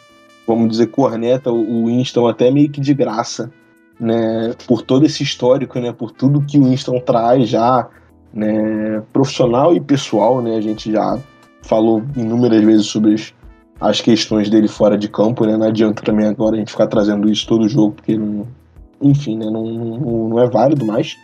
[0.47, 3.51] vamos dizer, corneta o Winston até meio que de graça,
[3.99, 4.53] né?
[4.67, 5.93] Por todo esse histórico, né?
[5.93, 7.87] Por tudo que o Winston traz já,
[8.33, 9.01] né?
[9.13, 10.55] Profissional e pessoal, né?
[10.55, 11.19] A gente já
[11.61, 13.33] falou inúmeras vezes sobre as,
[13.79, 15.55] as questões dele fora de campo, né?
[15.55, 18.47] Não adianta também agora a gente ficar trazendo isso todo jogo, porque não,
[19.01, 19.45] enfim, né?
[19.45, 21.17] Não, não, não é válido mais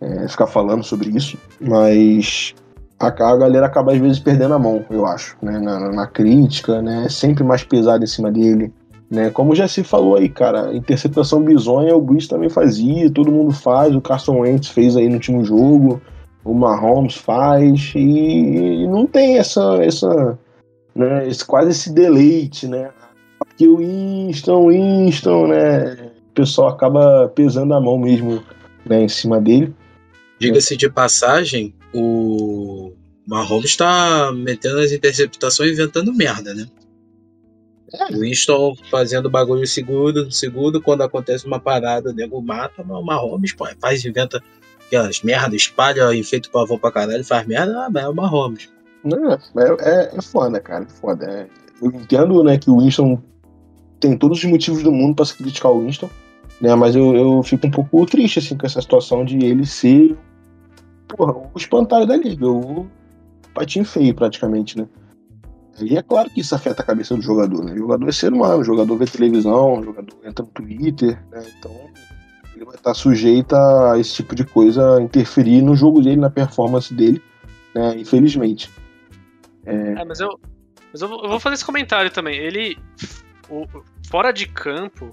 [0.00, 2.54] é, ficar falando sobre isso, mas
[2.98, 5.58] a, a galera acaba às vezes perdendo a mão, eu acho, né?
[5.58, 7.04] Na, na crítica, né?
[7.06, 8.72] É sempre mais pesado em cima dele.
[9.10, 9.28] Né?
[9.28, 13.94] Como já se falou aí, cara, interceptação bizonha o Bruce também fazia, todo mundo faz,
[13.94, 16.00] o Carson Wentz fez aí no último jogo,
[16.42, 20.38] o Mahomes faz, e, e não tem essa, essa
[20.94, 22.90] né, esse, quase esse deleite, né?
[23.38, 26.10] Porque o Winston, Winston, né?
[26.32, 28.42] O pessoal acaba pesando a mão mesmo
[28.86, 29.74] né, em cima dele.
[30.38, 32.92] Diga-se de passagem, o
[33.26, 36.66] Mahomes está metendo as interceptações inventando merda, né?
[37.92, 38.16] É.
[38.16, 43.04] O Winston fazendo bagulho seguro, seguro, quando acontece uma parada, o nego mata, mas o
[43.04, 44.42] Mahomes pô, faz, inventa
[44.86, 48.70] aquelas merda, espalha efeito pavão pra caralho, faz merda, ah, mas é o Mahomes.
[49.04, 49.38] Não, é,
[49.80, 51.26] é, é foda, cara, é foda.
[51.26, 51.46] É,
[51.82, 53.22] eu entendo, né, que o Winston
[54.00, 56.10] tem todos os motivos do mundo para se criticar o Winston,
[56.62, 60.16] né, mas eu, eu fico um pouco triste, assim, com essa situação de ele ser
[61.08, 62.86] porra, o espantalho da liga, o
[63.52, 64.86] patinho feio praticamente, né?
[65.80, 67.72] E é claro que isso afeta a cabeça do jogador, né?
[67.72, 71.44] O jogador é ser humano, o jogador vê televisão, o jogador entra no Twitter, né?
[71.58, 71.72] Então
[72.54, 76.94] ele vai estar sujeito a esse tipo de coisa interferir no jogo dele, na performance
[76.94, 77.20] dele,
[77.74, 77.98] né?
[77.98, 78.70] Infelizmente.
[79.64, 80.38] É, é mas, eu,
[80.92, 82.38] mas eu, vou fazer esse comentário também.
[82.38, 82.76] Ele,
[83.48, 83.66] o,
[84.08, 85.10] fora de campo,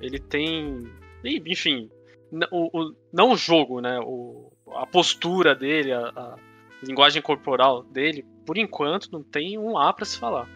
[0.00, 0.84] ele tem.
[1.24, 1.88] Enfim,
[2.50, 3.98] o, o- não o jogo, né?
[4.00, 6.34] O, a postura dele, a, a
[6.82, 10.48] linguagem corporal dele, por enquanto, não tem um A pra se falar.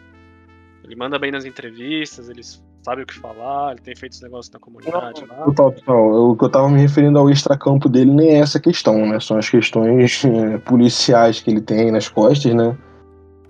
[0.83, 2.41] Ele manda bem nas entrevistas, ele
[2.83, 5.35] sabe o que falar, ele tem feito os negócios na comunidade lá.
[5.45, 6.29] Total, total.
[6.31, 9.19] O que eu tava me referindo ao extracampo dele nem é essa questão, né?
[9.21, 12.77] São as questões eh, policiais que ele tem nas costas, né?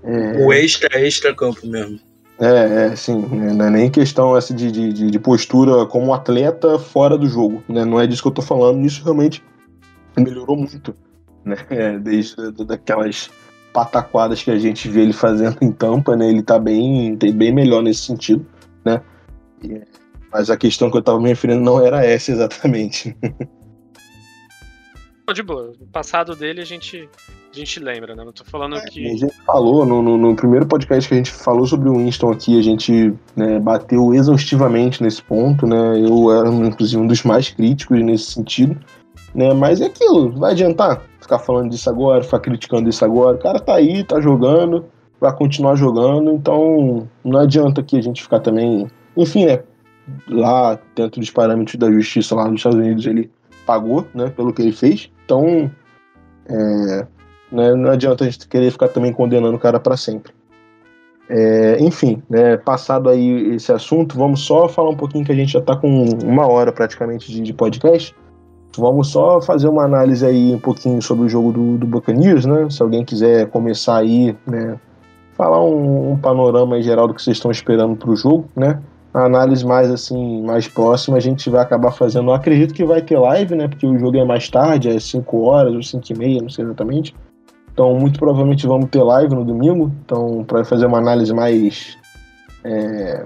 [0.03, 1.99] É, O extra, extra campo mesmo.
[2.39, 3.17] É, é, sim.
[3.27, 3.53] né?
[3.53, 7.85] Não é nem questão essa de, de, de- postura como atleta fora do jogo, né?
[7.85, 8.85] Não é disso que eu tô falando.
[8.85, 9.43] Isso realmente
[10.17, 10.95] melhorou muito,
[11.45, 11.55] né?
[11.69, 13.29] É, desde da- daquelas
[13.73, 16.29] pataquadas que a gente vê ele fazendo em Tampa, né?
[16.29, 18.45] Ele tá bem, bem melhor nesse sentido,
[18.85, 19.01] né?
[20.31, 23.15] Mas a questão que eu tava me referindo não era essa exatamente.
[25.33, 27.09] De boa, o passado dele a gente,
[27.53, 28.23] a gente lembra, né?
[28.23, 29.17] Não tô falando A que.
[29.17, 32.57] gente falou no, no- no primeiro podcast que a gente falou sobre o Winston aqui,
[32.57, 35.99] a gente né, bateu exaustivamente nesse ponto, né?
[35.99, 38.77] Eu era, inclusive, um dos mais críticos nesse sentido,
[39.35, 39.53] né?
[39.53, 43.37] Mas é aquilo, vai adiantar ficar falando disso agora, ficar criticando isso agora.
[43.37, 44.85] O cara tá aí, tá jogando,
[45.21, 48.87] vai continuar jogando, então não adianta aqui a gente ficar também.
[49.15, 49.61] Enfim, né?
[50.27, 53.31] Lá dentro dos parâmetros da justiça lá nos Estados Unidos, ele
[53.65, 55.09] pagou, né, pelo que ele fez.
[55.23, 55.71] Então,
[56.45, 57.07] é,
[57.53, 60.33] né, não adianta a gente querer ficar também condenando o cara para sempre.
[61.29, 65.53] É, enfim, né, passado aí esse assunto, vamos só falar um pouquinho que a gente
[65.53, 68.13] já está com uma hora praticamente de, de podcast.
[68.77, 72.67] Vamos só fazer uma análise aí um pouquinho sobre o jogo do, do Buccaneers, né?
[72.71, 74.79] Se alguém quiser começar aí, né,
[75.37, 78.81] falar um, um panorama geral do que vocês estão esperando para o jogo, né?
[79.13, 82.31] A análise mais assim, mais próxima, a gente vai acabar fazendo.
[82.31, 83.67] Eu acredito que vai ter live, né?
[83.67, 86.65] Porque o jogo é mais tarde, é 5 horas ou 5 e meia, não sei
[86.65, 87.15] exatamente.
[87.73, 89.91] Então, muito provavelmente vamos ter live no domingo.
[90.05, 91.97] Então, para fazer uma análise mais.
[92.63, 93.25] é,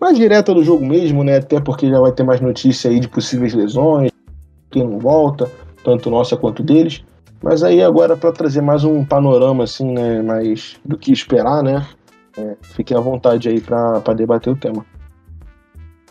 [0.00, 1.38] mais direta do jogo mesmo, né?
[1.38, 4.10] Até porque já vai ter mais notícia aí de possíveis lesões,
[4.70, 5.50] quem não volta,
[5.82, 7.02] tanto nossa quanto deles.
[7.42, 10.22] Mas aí agora para trazer mais um panorama assim, né?
[10.22, 11.86] Mais do que esperar, né?
[12.38, 14.86] É, fiquem à vontade aí para debater o tema.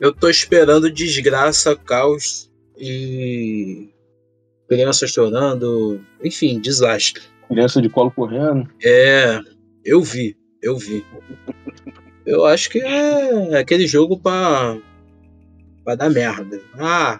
[0.01, 3.89] Eu tô esperando desgraça, caos e
[4.67, 7.23] crianças chorando, enfim, desastre.
[7.47, 8.69] Criança de colo correndo.
[8.83, 9.39] É,
[9.83, 11.05] eu vi, eu vi.
[12.25, 14.77] Eu acho que é aquele jogo pra,
[15.83, 16.59] pra dar merda.
[16.73, 17.19] Ah,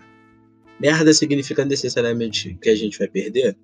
[0.80, 3.56] merda significa necessariamente que a gente vai perder?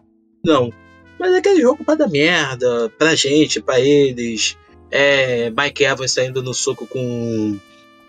[0.45, 0.71] Não.
[1.19, 4.57] Mas é aquele jogo pra dar merda, pra gente, pra eles.
[4.89, 7.57] É Mike Evans saindo no soco com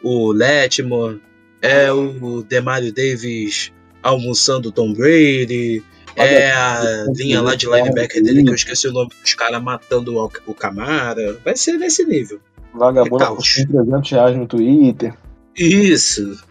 [0.03, 1.21] o Letmore.
[1.61, 3.73] É o Demario Davis
[4.03, 5.83] almoçando Tom Brady.
[6.17, 10.17] É a linha lá de linebacker dele, que eu esqueci o nome dos caras matando
[10.17, 11.39] o o Camara.
[11.45, 12.41] Vai ser nesse nível.
[12.75, 15.15] Vagabundo É com 300 reais no Twitter.
[15.57, 16.43] Isso.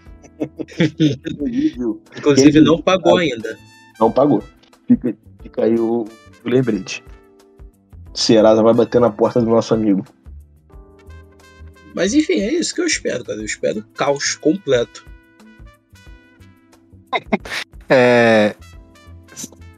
[2.18, 3.58] Inclusive Ele- não pagou ainda.
[4.00, 4.44] Não pagou.
[4.88, 6.06] Fica, fica aí o,
[6.44, 7.04] o lembrete.
[8.14, 10.04] Serasa vai bater na porta do nosso amigo.
[11.94, 13.40] Mas enfim, é isso que eu espero, cara.
[13.40, 15.06] Eu espero caos completo.
[17.94, 18.56] É,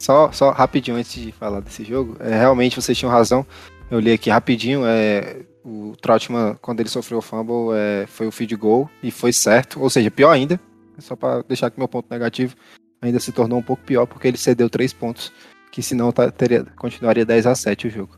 [0.04, 3.46] só, só rapidinho antes de falar desse jogo, é, realmente vocês tinham razão.
[3.90, 4.86] Eu li aqui rapidinho.
[4.86, 9.32] É, o Trautmann, quando ele sofreu o fumble, é, foi o field goal e foi
[9.32, 9.80] certo.
[9.82, 10.60] Ou seja, pior ainda.
[11.00, 12.54] Só para deixar aqui meu ponto negativo,
[13.02, 15.32] ainda se tornou um pouco pior porque ele cedeu três pontos,
[15.72, 18.18] que senão tá- teria, continuaria 10 a 7 o jogo.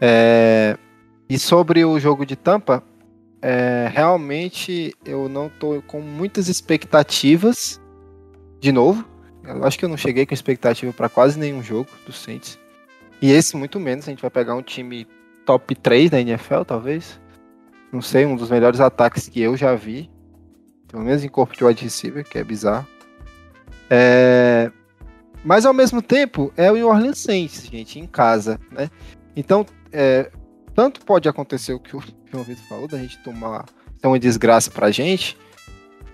[0.00, 0.76] É,
[1.28, 2.82] e sobre o jogo de Tampa,
[3.40, 7.80] é, realmente eu não tô com muitas expectativas.
[8.60, 9.04] De novo,
[9.44, 12.58] eu acho que eu não cheguei com expectativa para quase nenhum jogo do Saints.
[13.20, 15.06] E esse muito menos, a gente vai pegar um time
[15.44, 17.20] top 3 da NFL, talvez.
[17.92, 20.10] Não sei, um dos melhores ataques que eu já vi.
[20.88, 22.86] Pelo menos em corpo de wide receiver, que é bizarro.
[23.88, 24.70] É,
[25.44, 28.90] Mas ao mesmo tempo, é o New Orleans Saints, gente, em casa, né?
[29.36, 30.30] Então, é,
[30.74, 33.66] tanto pode acontecer o que o João Vitor falou, da gente tomar
[34.00, 35.36] ser uma desgraça pra gente,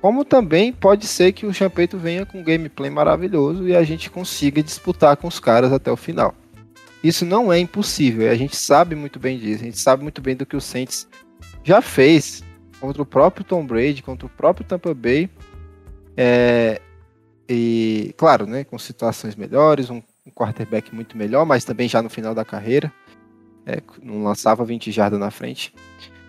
[0.01, 4.11] como também pode ser que o Champeito venha com um gameplay maravilhoso e a gente
[4.11, 6.35] consiga disputar com os caras até o final.
[7.03, 10.35] Isso não é impossível, a gente sabe muito bem disso, a gente sabe muito bem
[10.35, 11.07] do que o Saints
[11.63, 12.43] já fez
[12.81, 15.29] contra o próprio Tom Brady, contra o próprio Tampa Bay.
[16.17, 16.81] É,
[17.49, 22.11] e, claro, né, com situações melhores, um, um quarterback muito melhor, mas também já no
[22.11, 22.93] final da carreira.
[23.67, 25.75] É, não lançava 20 jardas na frente.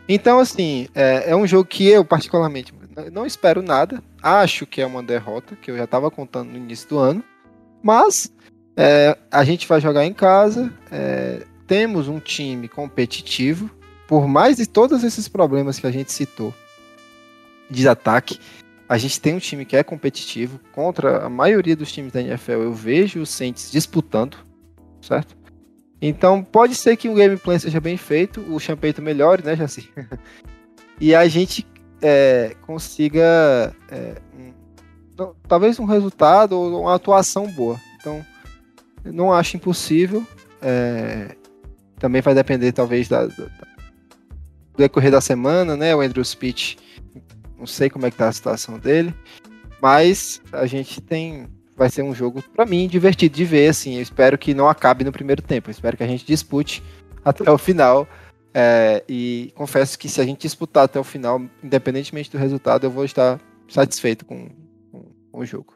[0.08, 2.74] Então, assim, é, é um jogo que eu, particularmente,
[3.12, 4.04] não espero nada.
[4.22, 7.24] Acho que é uma derrota, que eu já estava contando no início do ano.
[7.82, 8.32] Mas
[8.76, 10.72] é, a gente vai jogar em casa.
[10.92, 13.70] é, temos um time competitivo.
[14.08, 16.52] Por mais de todos esses problemas que a gente citou
[17.70, 18.40] de ataque,
[18.90, 22.54] a gente tem um time que é competitivo contra a maioria dos times da NFL.
[22.54, 24.38] Eu vejo os Saints disputando,
[25.00, 25.38] certo?
[26.02, 29.88] Então pode ser que o gameplay seja bem feito, o Champeito melhore, né, Jaci?
[31.00, 31.64] e a gente
[32.02, 37.80] é, consiga é, um, talvez um resultado ou uma atuação boa.
[38.00, 38.26] Então
[39.04, 40.26] não acho impossível.
[40.62, 41.36] É,
[41.98, 43.52] também vai depender talvez da, da, do
[44.78, 45.96] decorrer da semana, né?
[45.96, 46.78] O Andrew Speech
[47.58, 49.14] não sei como é que tá a situação dele,
[49.82, 53.96] mas a gente tem vai ser um jogo para mim divertido de ver, assim.
[53.96, 55.70] Eu espero que não acabe no primeiro tempo.
[55.70, 56.84] Eu espero que a gente dispute
[57.24, 58.06] até o final.
[58.62, 62.92] É, e confesso que se a gente disputar até o final, independentemente do resultado, eu
[62.92, 63.40] vou estar
[63.70, 64.50] satisfeito com,
[64.92, 65.74] com, com o jogo.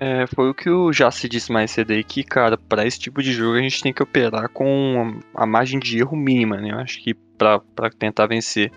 [0.00, 3.22] É, foi o que o Jaci disse mais cedo aí, que, cara, para esse tipo
[3.22, 6.70] de jogo a gente tem que operar com a margem de erro mínima, né?
[6.70, 8.72] Eu acho que para tentar vencer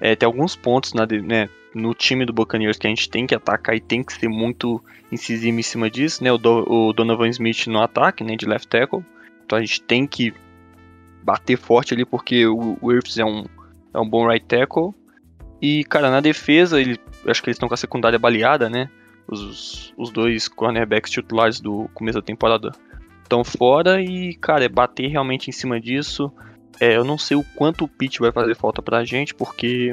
[0.00, 3.34] é, tem alguns pontos na, né, no time do Buccaneers que a gente tem que
[3.34, 6.32] atacar e tem que ser muito incisivo em cima disso, né?
[6.32, 9.04] O, Do, o Donovan Smith no ataque, né, de left tackle.
[9.44, 10.32] Então a gente tem que
[11.22, 13.44] bater forte ali porque o, o é um,
[13.94, 14.92] é um bom right tackle.
[15.60, 18.88] E, cara, na defesa, ele, acho que eles estão com a secundária baleada, né?
[19.26, 22.70] Os, os dois cornerbacks titulares do começo da temporada
[23.22, 26.32] estão fora e, cara, é bater realmente em cima disso.
[26.80, 29.92] É, eu não sei o quanto o pitch vai fazer falta pra gente, porque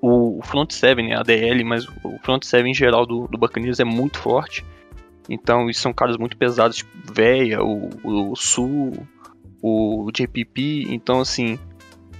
[0.00, 3.80] o front seven, né, a DL, mas o front seven em geral do, do Buccaneers
[3.80, 4.64] é muito forte.
[5.28, 9.06] Então, isso são caras muito pesados, tipo Veia, o, o Sul,
[9.62, 10.86] o JPP.
[10.88, 11.58] Então, assim,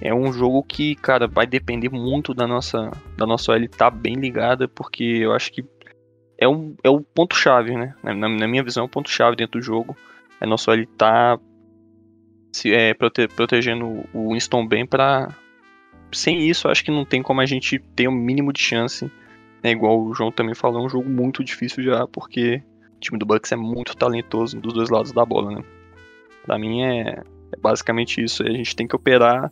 [0.01, 3.91] é um jogo que, cara, vai depender muito da nossa da nossa OL estar tá
[3.91, 5.65] bem ligada, porque eu acho que
[6.37, 7.95] é, um, é o ponto-chave, né?
[8.03, 9.97] Na, na, minha visão, é o ponto-chave dentro do jogo.
[10.39, 11.39] É nosso OL tá
[12.51, 15.29] se, é, prote, protegendo o Winston bem para
[16.11, 19.11] Sem isso, acho que não tem como a gente ter o um mínimo de chance.
[19.63, 22.61] É igual o João também falou, é um jogo muito difícil já, porque
[22.95, 25.63] o time do Bucks é muito talentoso dos dois lados da bola, né?
[26.47, 27.21] Pra mim é,
[27.51, 28.41] é basicamente isso.
[28.41, 29.51] A gente tem que operar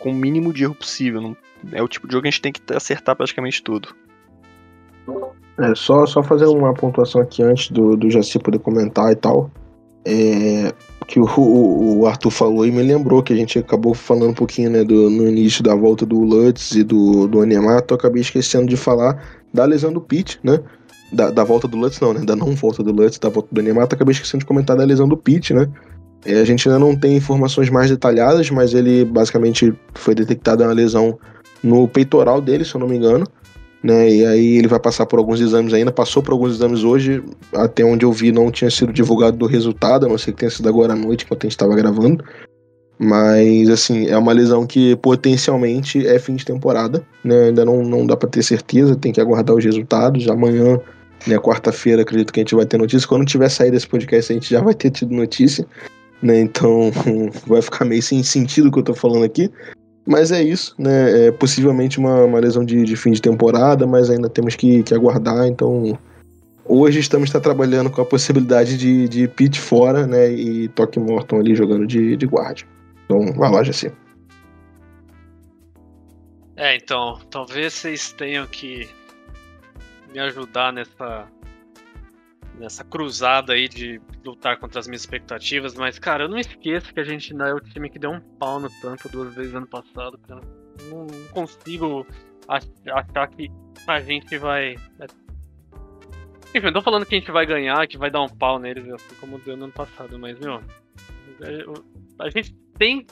[0.00, 1.22] com o mínimo de erro possível.
[1.22, 1.36] Não,
[1.72, 3.94] é o tipo de jogo que a gente tem que acertar praticamente tudo.
[5.58, 9.50] É, só, só fazer uma pontuação aqui antes do, do Jaci poder comentar e tal.
[10.04, 10.72] É,
[11.06, 11.26] que o,
[11.98, 15.10] o, Arthur falou e me lembrou que a gente acabou falando um pouquinho né, do,
[15.10, 19.64] no início da volta do Lutz e do, do Anemato, acabei esquecendo de falar da
[19.64, 20.58] lesão do Pete, né?
[21.12, 22.20] Da, da volta do Lutz, não, né?
[22.24, 25.06] Da não volta do Lutz, da volta do Anemato, acabei esquecendo de comentar da lesão
[25.06, 25.68] do Pete, né?
[26.24, 30.72] É, a gente ainda não tem informações mais detalhadas, mas ele basicamente foi detectada uma
[30.72, 31.18] lesão
[31.62, 33.26] no peitoral dele, se eu não me engano
[33.82, 34.10] né?
[34.10, 37.22] E aí ele vai passar por alguns exames ainda, passou por alguns exames hoje,
[37.54, 40.50] até onde eu vi não tinha sido divulgado do resultado, a não ser que tenha
[40.50, 42.22] sido agora à noite, enquanto a gente estava gravando.
[42.98, 47.46] Mas, assim, é uma lesão que potencialmente é fim de temporada, né?
[47.46, 50.28] Ainda não, não dá para ter certeza, tem que aguardar os resultados.
[50.28, 50.78] Amanhã,
[51.26, 53.08] né, quarta-feira, acredito que a gente vai ter notícia.
[53.08, 55.66] Quando tiver saído desse podcast, a gente já vai ter tido notícia,
[56.22, 56.40] né?
[56.40, 56.90] Então,
[57.46, 59.50] vai ficar meio sem sentido o que eu tô falando aqui.
[60.06, 61.26] Mas é isso, né?
[61.26, 64.94] É possivelmente uma, uma lesão de, de fim de temporada, mas ainda temos que, que
[64.94, 65.46] aguardar.
[65.46, 65.98] Então,
[66.64, 70.30] hoje estamos tá trabalhando com a possibilidade de, de Pete fora, né?
[70.30, 72.62] E Toque Morton ali jogando de, de guarda.
[73.04, 73.92] Então, vai lá, Jacir.
[76.56, 78.88] É, então, talvez vocês tenham que
[80.12, 81.26] me ajudar nessa
[82.60, 87.00] nessa cruzada aí de lutar contra as minhas expectativas, mas, cara, eu não esqueço que
[87.00, 89.66] a gente ainda é o time que deu um pau no Tampa duas vezes ano
[89.66, 90.42] passado, cara.
[90.90, 92.06] Não consigo
[92.46, 93.50] achar que
[93.86, 94.74] a gente vai.
[95.00, 95.06] É,
[96.54, 98.86] enfim, eu tô falando que a gente vai ganhar, que vai dar um pau neles,
[98.92, 100.62] assim como deu no ano passado, mas, meu.
[101.40, 101.64] É,
[102.18, 103.06] a gente tem.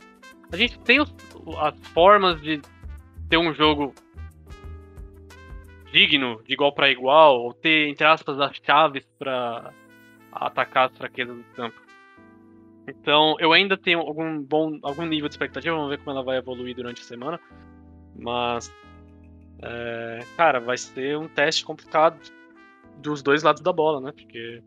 [0.53, 2.61] A gente tem as formas de
[3.29, 3.95] ter um jogo
[5.93, 9.73] digno, de igual para igual, ou ter, entre aspas, as chaves para
[10.33, 11.81] atacar as fraquezas do campo.
[12.87, 16.39] Então, eu ainda tenho algum bom algum nível de expectativa, vamos ver como ela vai
[16.39, 17.41] evoluir durante a semana.
[18.17, 18.73] Mas,
[19.63, 22.19] é, cara, vai ser um teste complicado
[22.97, 24.13] dos dois lados da bola, né?
[24.13, 24.63] Porque,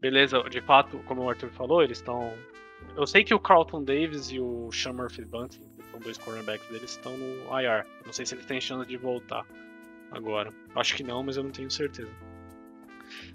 [0.00, 2.32] beleza, de fato, como o Arthur falou, eles estão.
[2.96, 6.68] Eu sei que o Carlton Davis e o Sean Murphy Bunting, que são dois cornerbacks
[6.68, 7.86] deles, estão no IR.
[8.04, 9.46] Não sei se eles têm chance de voltar
[10.14, 10.52] agora.
[10.74, 12.10] Acho que não, mas eu não tenho certeza.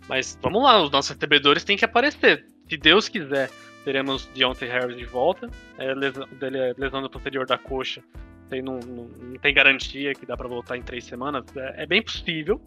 [0.08, 2.46] Mas vamos lá, os nossos recebedores têm que aparecer.
[2.68, 3.50] Se Deus quiser,
[3.84, 5.50] teremos Deontay Harris de volta.
[5.78, 8.04] É, lesão, dele é lesão no posterior da coxa.
[8.50, 11.46] Tem, não, não, não, tem garantia que dá para voltar em três semanas.
[11.56, 12.60] É, é, bem possível,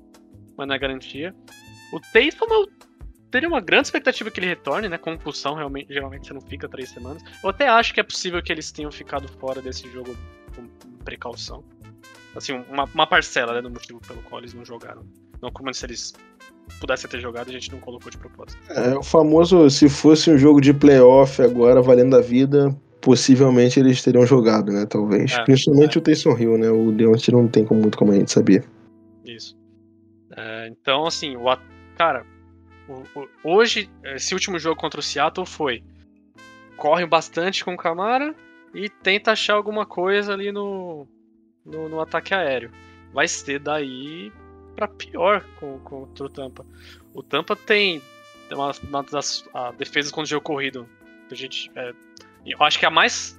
[0.56, 1.34] mas não é garantia.
[1.92, 2.68] O Taysom eu
[3.30, 4.98] teria uma grande expectativa que ele retorne, né?
[4.98, 7.22] Concussão, realmente, geralmente você não fica três semanas.
[7.42, 10.16] Eu até acho que é possível que eles tenham ficado fora desse jogo
[10.54, 10.68] com
[11.04, 11.64] precaução.
[12.34, 15.02] Assim, uma, uma parcela né, do motivo pelo qual eles não jogaram.
[15.40, 16.14] Não como se eles
[16.80, 18.58] pudessem ter jogado, a gente não colocou de propósito.
[18.70, 24.02] É, o famoso, se fosse um jogo de playoff agora, valendo a vida, possivelmente eles
[24.02, 24.86] teriam jogado, né?
[24.86, 25.32] Talvez.
[25.32, 26.00] É, Principalmente é.
[26.00, 26.70] o Taysom Hill, né?
[26.70, 28.64] O Deontay não tem como, muito como a gente saber.
[29.24, 29.56] Isso.
[30.36, 31.44] É, então, assim, o,
[31.98, 32.24] cara,
[32.88, 35.82] o- o- hoje, esse último jogo contra o Seattle foi.
[36.76, 38.34] Corre bastante com o Camara
[38.74, 41.06] e tenta achar alguma coisa ali no,
[41.64, 42.70] no, no ataque aéreo.
[43.12, 44.32] Vai ser daí
[44.74, 46.64] pra pior com, com o Tampa.
[47.14, 48.02] O Tampa tem
[48.50, 49.44] uma, uma das
[49.76, 50.88] defesas contra o jogo corrido.
[51.30, 51.92] A gente, é,
[52.46, 53.38] eu acho que a mais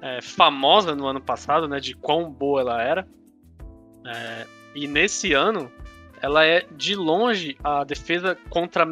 [0.00, 3.08] é, famosa no ano passado, né, de quão boa ela era.
[4.06, 5.70] É, e nesse ano,
[6.20, 8.86] ela é de longe a defesa contra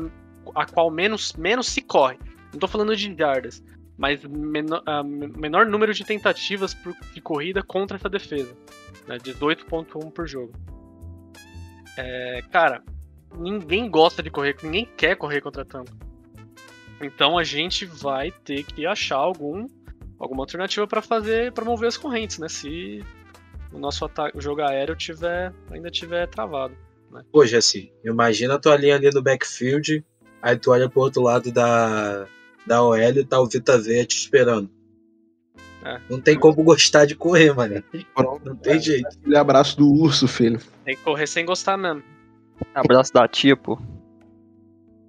[0.54, 2.18] a qual menos, menos se corre.
[2.52, 3.62] Não tô falando de jardas,
[4.02, 8.52] mas menor, a menor número de tentativas por- de corrida contra essa defesa.
[9.06, 10.52] Né, 18.1 por jogo.
[11.96, 12.82] É, cara,
[13.38, 15.92] ninguém gosta de correr, ninguém quer correr contra a Tampa.
[17.00, 19.68] Então a gente vai ter que achar algum,
[20.18, 22.48] alguma alternativa para fazer, para mover as correntes, né?
[22.48, 23.04] Se
[23.72, 26.76] o nosso ataque, o jogo aéreo tiver, ainda tiver travado.
[27.30, 30.04] Pô, Jesse, imagina a tua linha ali no backfield,
[30.40, 32.26] aí tu olha pro outro lado da,
[32.66, 34.70] da OL e tá o Vita Veia te esperando.
[35.84, 36.00] É.
[36.08, 37.82] Não tem como gostar de correr, mano.
[38.44, 39.08] Não tem jeito.
[39.08, 40.60] Aquele abraço do urso, filho.
[40.84, 42.02] Tem que correr sem gostar mesmo.
[42.74, 43.78] Abraço da tia, pô.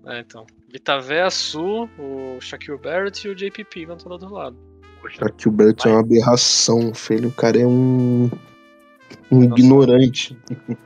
[0.08, 0.45] É, então.
[0.72, 4.58] Vitavé, Su, o Shaquille Barrett e o JPP vão todo do lado.
[5.45, 7.30] O Bert é uma aberração, filho.
[7.30, 8.30] O cara é um.
[9.32, 9.62] Um Nossa.
[9.62, 10.38] ignorante.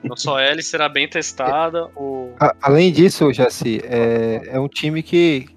[0.04, 1.86] Nossa OL será bem testada.
[1.96, 2.34] O...
[2.40, 5.48] A- além disso, Jaci, é, é um time que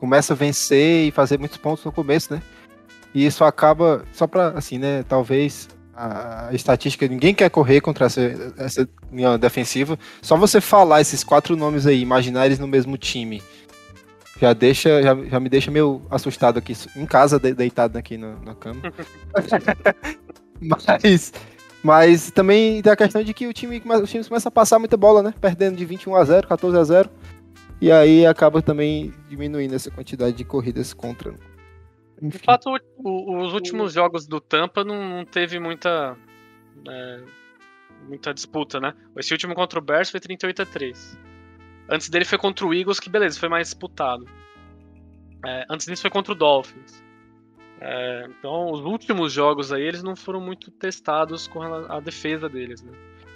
[0.00, 2.42] começa a vencer e fazer muitos pontos no começo, né?
[3.14, 5.04] E isso acaba, só pra, assim, né?
[5.06, 8.20] Talvez a, estatística, ninguém quer correr contra essa,
[8.56, 9.98] essa linha defensiva.
[10.22, 13.42] Só você falar esses quatro nomes aí, imaginar eles no mesmo time,
[14.40, 18.36] já deixa, já, já me deixa meio assustado aqui, em casa, de- deitado aqui na,
[18.36, 18.80] na cama.
[20.58, 21.32] mas,
[21.82, 24.96] mas também tem a questão de que o time, os times começam a passar muita
[24.96, 25.34] bola, né?
[25.38, 27.10] Perdendo de 21 a 0, 14 a 0.
[27.80, 31.32] E aí acaba também diminuindo essa quantidade de corridas contra.
[31.32, 32.38] De Enfim.
[32.44, 32.68] fato,
[32.98, 36.16] o- o- os últimos jogos do Tampa não, não teve muita.
[36.88, 37.20] é,
[38.08, 38.94] muita disputa, né?
[39.18, 41.18] Esse último contra o Bears foi 38 a 3.
[41.88, 44.24] Antes dele foi contra o Eagles, que beleza, foi mais disputado.
[45.44, 47.02] É, antes disso foi contra o Dolphins.
[47.80, 52.48] É, então, os últimos jogos aí, eles não foram muito testados com rela- a defesa
[52.48, 52.92] deles, né?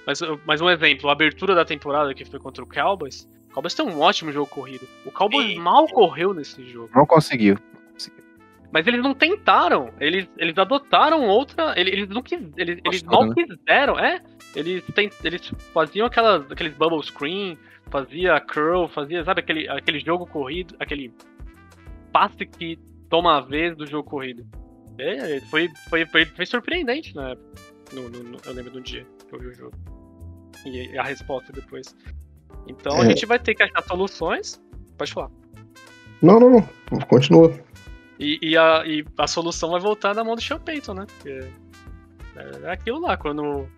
[0.06, 3.26] Mas, mas um exemplo, a abertura da temporada que foi contra o Cowboys.
[3.54, 4.88] O Cowboys tem um ótimo jogo corrido.
[5.06, 5.60] O Cowboys Sim.
[5.60, 6.90] mal correu nesse jogo.
[6.92, 7.56] Não conseguiu.
[8.72, 9.92] Mas eles não tentaram.
[10.00, 11.72] Eles, eles adotaram outra.
[11.78, 14.20] Eles, eles não quis, eles, eles mal quiseram, é?
[14.56, 17.56] Eles, tem, eles faziam aquelas, aqueles bubble screen,
[17.90, 21.14] fazia curl, fazia, sabe, aquele, aquele jogo corrido, aquele
[22.12, 22.76] passe que
[23.08, 24.44] toma a vez do jogo corrido.
[24.98, 27.52] É, foi, foi, foi, foi surpreendente na época.
[27.92, 29.76] No, no- no- eu lembro do dia que eu vi o jogo.
[30.66, 31.94] E a resposta depois.
[32.68, 33.08] Então a É.
[33.08, 34.60] gente vai ter que achar soluções.
[34.96, 35.30] Pode falar.
[36.22, 37.00] Não, não, não.
[37.08, 37.52] Continua.
[38.18, 41.06] E, e a, e a solução vai voltar na mão do Sean Payton, né?
[41.06, 41.48] Porque
[42.36, 43.68] é, é aquilo lá, quando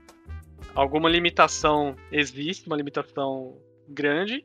[0.74, 3.56] alguma limitação existe, uma limitação
[3.88, 4.44] grande,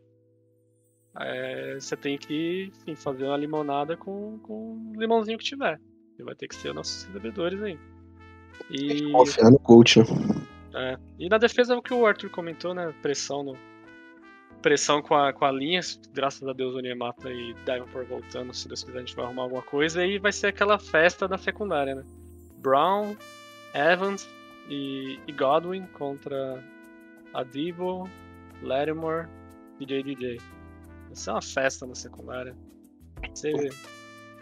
[1.20, 5.80] é, você tem que enfim, fazer uma limonada com, com o limãozinho que tiver.
[6.18, 7.78] E vai ter que ser nossos servidores aí.
[8.70, 10.06] E, Confiar no coach, né?
[10.74, 12.94] é, e na defesa o que o Arthur comentou, né?
[13.02, 13.58] Pressão no.
[14.62, 15.82] Pressão com a, com a linha,
[16.14, 19.44] graças a Deus o Niemata e Davenport voltando, se Deus quiser a gente vai arrumar
[19.44, 22.04] alguma coisa, e vai ser aquela festa da secundária, né?
[22.58, 23.16] Brown,
[23.74, 24.30] Evans
[24.70, 26.64] e, e Godwin contra
[27.34, 28.08] Adibo,
[28.62, 29.28] Lattimore
[29.80, 30.38] e JDJ.
[31.08, 32.56] Vai ser uma festa na secundária.
[33.20, 33.74] Vai ser,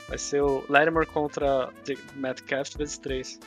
[0.07, 1.69] vai ser o Lattimore contra
[2.15, 3.39] Metcalf vezes 3.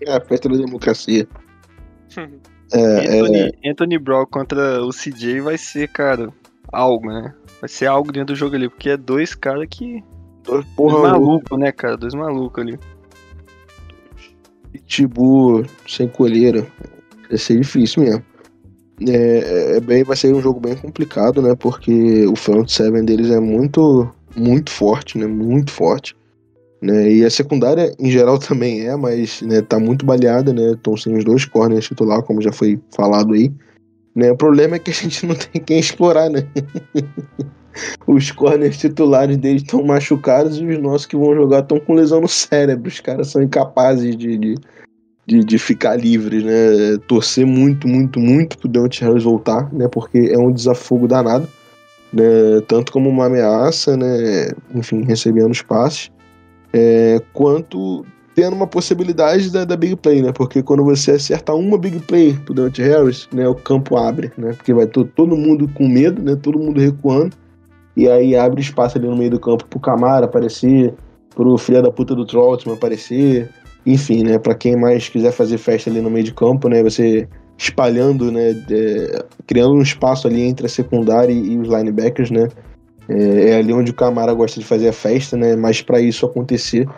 [0.00, 1.28] É a festa da democracia.
[2.72, 6.32] É, é, Anthony, Anthony Brown contra o CJ vai ser, cara,
[6.72, 7.34] algo, né?
[7.60, 10.02] Vai ser algo dentro do jogo ali, porque é dois caras que.
[10.42, 11.96] dois Dois porra malucos, né, cara?
[11.96, 12.78] Dois malucos ali.
[14.72, 16.66] Pitbull sem colheira.
[17.28, 18.24] Vai ser difícil mesmo.
[19.08, 21.54] É, é bem, vai ser um jogo bem complicado, né?
[21.54, 25.26] Porque o front seven deles é muito, muito forte, né?
[25.26, 26.16] Muito forte.
[26.82, 27.12] Né?
[27.12, 30.72] E a secundária, em geral, também é, mas né, tá muito baleada, né?
[30.72, 33.52] Estão sem os dois corners titular, como já foi falado aí.
[34.14, 34.32] Né?
[34.32, 36.46] O problema é que a gente não tem quem explorar, né?
[38.06, 42.20] os corners titulares deles estão machucados e os nossos que vão jogar estão com lesão
[42.20, 42.88] no cérebro.
[42.88, 44.54] Os caras são incapazes de, de,
[45.26, 46.98] de, de ficar livre, né?
[47.06, 49.86] Torcer muito, muito, muito pro Deontay Harris voltar, né?
[49.88, 51.48] Porque é um desafogo danado,
[52.12, 52.60] né?
[52.66, 54.50] Tanto como uma ameaça, né?
[54.74, 56.10] Enfim, recebendo os passes,
[56.72, 58.04] é, quanto
[58.34, 60.32] tendo uma possibilidade da, da big play, né?
[60.32, 63.46] Porque quando você acerta uma big play pro Deontay Harris, né?
[63.46, 64.52] O campo abre, né?
[64.54, 66.36] Porque vai todo, todo mundo com medo, né?
[66.40, 67.36] Todo mundo recuando.
[67.96, 70.94] E aí abre espaço ali no meio do campo pro Camara aparecer,
[71.34, 73.50] pro filho da puta do Trollsman aparecer,
[73.84, 77.28] enfim, né, para quem mais quiser fazer festa ali no meio de campo, né, você
[77.58, 82.48] espalhando, né, de, criando um espaço ali entre a secundária e, os linebackers, né,
[83.08, 86.24] é, é, ali onde o Camara gosta de fazer a festa, né, mas para isso
[86.24, 86.88] acontecer,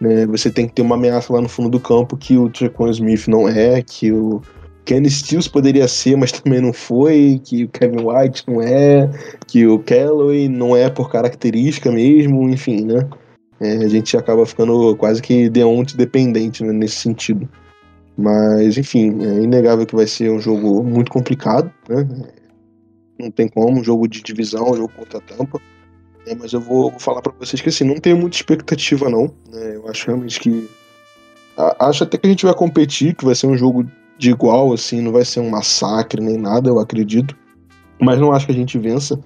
[0.00, 2.90] né, você tem que ter uma ameaça lá no fundo do campo que o Trequan
[2.90, 4.40] Smith não é, que o
[4.84, 9.10] Kenny Stills poderia ser, mas também não foi, que o Kevin White não é,
[9.46, 13.06] que o Calloway não é por característica mesmo, enfim, né,
[13.60, 17.48] é, a gente acaba ficando quase que deonte dependente né, nesse sentido.
[18.16, 22.06] Mas, enfim, é inegável que vai ser um jogo muito complicado, né?
[23.20, 25.60] Não tem como, um jogo de divisão, um jogo contra a tampa.
[26.26, 29.32] É, mas eu vou, falar para vocês que assim, não tenho muita expectativa, não.
[29.50, 29.76] Né?
[29.76, 30.68] Eu acho realmente que.
[31.78, 33.84] Acho até que a gente vai competir, que vai ser um jogo
[34.16, 37.36] de igual, assim, não vai ser um massacre nem nada, eu acredito.
[38.00, 39.18] Mas não acho que a gente vença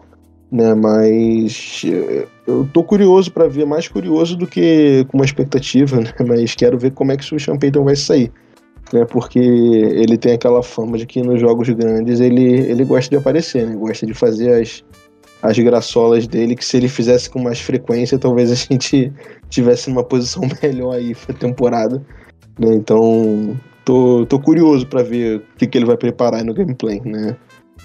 [0.54, 0.72] né?
[0.72, 6.12] Mas eh, eu tô curioso para ver, mais curioso do que com uma expectativa, né?
[6.26, 8.30] Mas quero ver como é que o Payton vai sair,
[8.94, 9.04] né?
[9.04, 13.66] Porque ele tem aquela fama de que nos jogos grandes ele, ele gosta de aparecer,
[13.66, 13.74] né?
[13.74, 14.84] Gosta de fazer as,
[15.42, 19.12] as graçolas dele, que se ele fizesse com mais frequência, talvez a gente
[19.50, 22.00] tivesse numa posição melhor aí pra temporada,
[22.56, 22.72] né?
[22.72, 27.36] Então, tô, tô curioso para ver o que, que ele vai preparar no gameplay, né?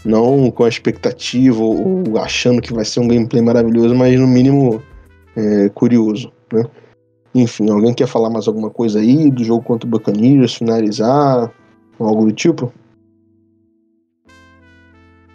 [0.06, 4.82] Não com a expectativa ou achando que vai ser um gameplay maravilhoso, mas no mínimo
[5.36, 6.64] é, curioso, né?
[7.34, 11.54] Enfim, alguém quer falar mais alguma coisa aí do jogo contra o Buccaneers, finalizar,
[12.00, 12.74] algo do tipo?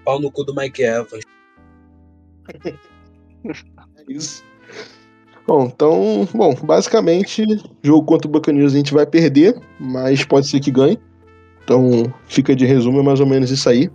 [0.05, 1.25] Pau no cu do Mike Evans.
[2.65, 2.75] é
[4.09, 4.43] isso.
[5.47, 7.45] Bom, então, bom, basicamente,
[7.83, 10.99] jogo contra o Buccaneers a gente vai perder, mas pode ser que ganhe.
[11.63, 13.91] Então, fica de resumo, é mais ou menos isso aí.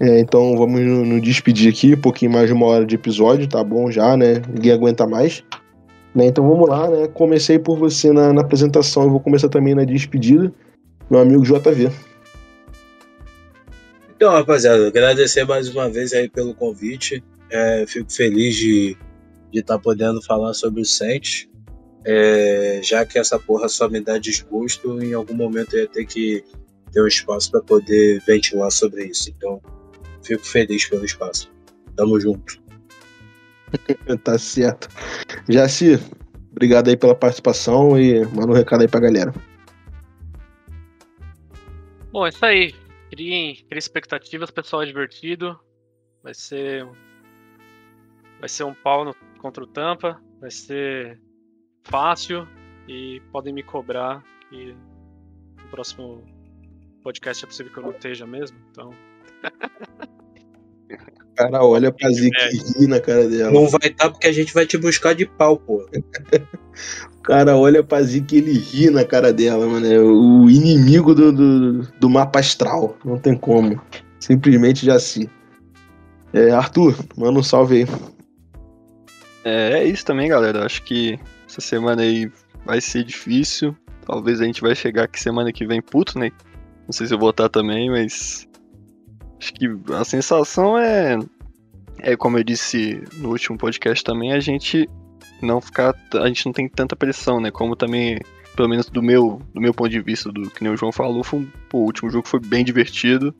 [0.00, 3.64] É, então vamos nos despedir aqui, um pouquinho mais de uma hora de episódio, tá
[3.64, 4.40] bom já, né?
[4.48, 5.42] Ninguém aguenta mais.
[6.18, 6.26] Né?
[6.26, 7.08] Então vamos lá, né?
[7.08, 10.52] Comecei por você na, na apresentação, eu vou começar também na despedida.
[11.08, 11.90] Meu amigo JV.
[14.14, 17.22] Então, rapaziada, agradecer mais uma vez aí pelo convite.
[17.50, 18.96] É, fico feliz de
[19.54, 21.48] estar tá podendo falar sobre o Saints.
[22.04, 26.04] É, já que essa porra só me dá desgosto, em algum momento eu ia ter
[26.04, 26.44] que
[26.92, 29.30] ter um espaço para poder ventilar sobre isso.
[29.30, 29.62] Então,
[30.28, 31.50] Fico feliz pelo espaço.
[31.96, 32.60] Tamo junto.
[34.24, 34.88] tá certo.
[35.48, 35.98] Jaci,
[36.50, 39.32] obrigado aí pela participação e manda um recado aí pra galera.
[42.10, 42.74] Bom, é isso aí.
[43.10, 45.58] Criem, criem expectativas, pessoal é divertido.
[46.22, 46.86] Vai ser.
[48.40, 50.20] Vai ser um pau no, contra o Tampa.
[50.40, 51.20] Vai ser
[51.84, 52.46] fácil.
[52.86, 54.74] E podem me cobrar que
[55.62, 56.24] no próximo
[57.02, 58.58] podcast é possível que eu não esteja mesmo.
[58.70, 58.94] Então.
[60.90, 63.52] O cara olha pra Zica e ri na cara dela.
[63.52, 65.88] Não vai estar tá porque a gente vai te buscar de pau, pô.
[67.16, 69.86] o cara olha pra Zica e ele ri na cara dela, mano.
[69.86, 72.96] É o inimigo do, do, do mapa astral.
[73.04, 73.80] Não tem como.
[74.18, 75.30] Simplesmente já se.
[76.32, 77.86] É, Arthur, manda um salve aí.
[79.44, 80.64] É, é isso também, galera.
[80.64, 82.30] Acho que essa semana aí
[82.64, 83.76] vai ser difícil.
[84.04, 86.30] Talvez a gente vai chegar aqui semana que vem puto, né?
[86.86, 88.47] Não sei se eu vou estar também, mas
[89.38, 91.18] Acho que a sensação é,
[92.00, 94.88] é como eu disse no último podcast também, a gente
[95.40, 97.50] não ficar, a gente não tem tanta pressão, né?
[97.50, 98.18] Como também,
[98.56, 101.46] pelo menos do meu, do meu ponto de vista, do que o João falou, foi,
[101.68, 103.34] pô, o último jogo foi bem divertido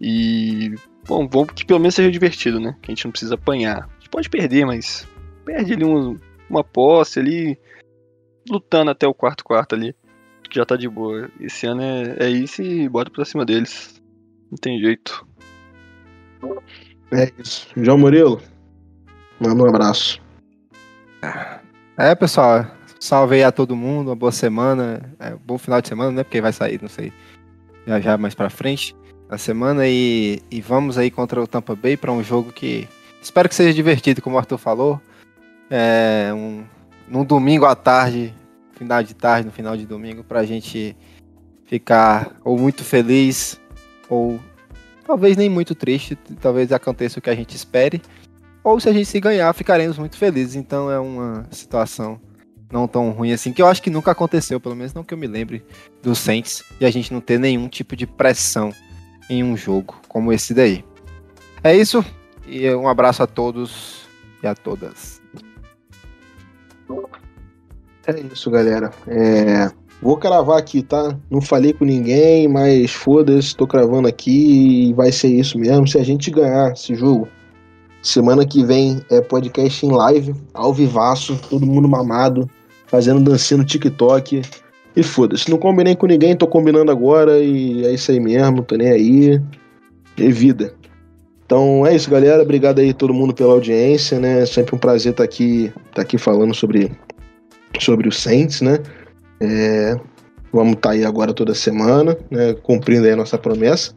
[0.00, 0.74] e
[1.06, 2.76] bom, vamos que pelo menos seja divertido, né?
[2.80, 3.88] Que a gente não precisa apanhar.
[3.90, 5.06] A gente pode perder, mas
[5.44, 7.58] perde ali um, uma posse ali,
[8.48, 9.94] lutando até o quarto quarto ali,
[10.48, 11.28] que já tá de boa.
[11.40, 13.93] Esse ano é, é isso e bota pra cima deles.
[14.50, 15.26] Não tem jeito.
[17.12, 17.68] É isso.
[17.76, 18.40] João Murilo,
[19.40, 20.20] manda um abraço.
[21.96, 22.66] É, pessoal.
[22.98, 25.14] Salve aí a todo mundo, uma boa semana.
[25.18, 26.24] É, bom final de semana, né?
[26.24, 27.12] Porque vai sair, não sei.
[27.86, 28.96] Já já mais pra frente
[29.28, 29.86] a semana.
[29.86, 32.88] E, e vamos aí contra o Tampa Bay para um jogo que
[33.20, 35.00] espero que seja divertido, como o Arthur falou.
[35.70, 36.64] É um,
[37.08, 38.34] num domingo à tarde,
[38.72, 40.96] final de tarde, no final de domingo, pra gente
[41.66, 43.60] ficar ou muito feliz
[44.08, 44.40] ou
[45.06, 48.00] talvez nem muito triste, talvez aconteça o que a gente espere,
[48.62, 50.54] ou se a gente se ganhar, ficaremos muito felizes.
[50.54, 52.20] Então é uma situação
[52.72, 55.18] não tão ruim assim, que eu acho que nunca aconteceu, pelo menos não que eu
[55.18, 55.64] me lembre
[56.02, 58.72] do Saints, e a gente não ter nenhum tipo de pressão
[59.30, 60.84] em um jogo como esse daí.
[61.62, 62.04] É isso,
[62.46, 64.06] e um abraço a todos
[64.42, 65.22] e a todas.
[68.06, 68.92] É isso, galera.
[69.06, 69.70] É,
[70.04, 71.16] Vou cravar aqui, tá?
[71.30, 75.88] Não falei com ninguém, mas foda-se, tô cravando aqui e vai ser isso mesmo.
[75.88, 77.26] Se a gente ganhar esse jogo,
[78.02, 82.46] semana que vem é podcast em live, ao vivaço, todo mundo mamado,
[82.86, 84.42] fazendo dancinha no TikTok.
[84.94, 88.76] E foda-se, não combinei com ninguém, tô combinando agora e é isso aí mesmo, tô
[88.76, 89.40] nem aí.
[90.18, 90.74] E vida.
[91.46, 92.42] Então é isso, galera.
[92.42, 94.44] Obrigado aí todo mundo pela audiência, né?
[94.44, 96.92] Sempre um prazer estar tá aqui, tá aqui falando sobre,
[97.80, 98.80] sobre o Saints, né?
[99.40, 99.96] É,
[100.52, 103.92] vamos estar tá aí agora toda semana, né, cumprindo a nossa promessa,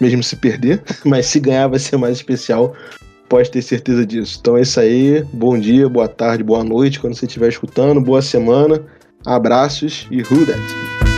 [0.00, 2.74] mesmo se perder, mas se ganhar vai ser mais especial,
[3.28, 4.38] pode ter certeza disso.
[4.40, 8.22] Então é isso aí, bom dia, boa tarde, boa noite, quando você estiver escutando, boa
[8.22, 8.82] semana,
[9.24, 11.13] abraços e who that?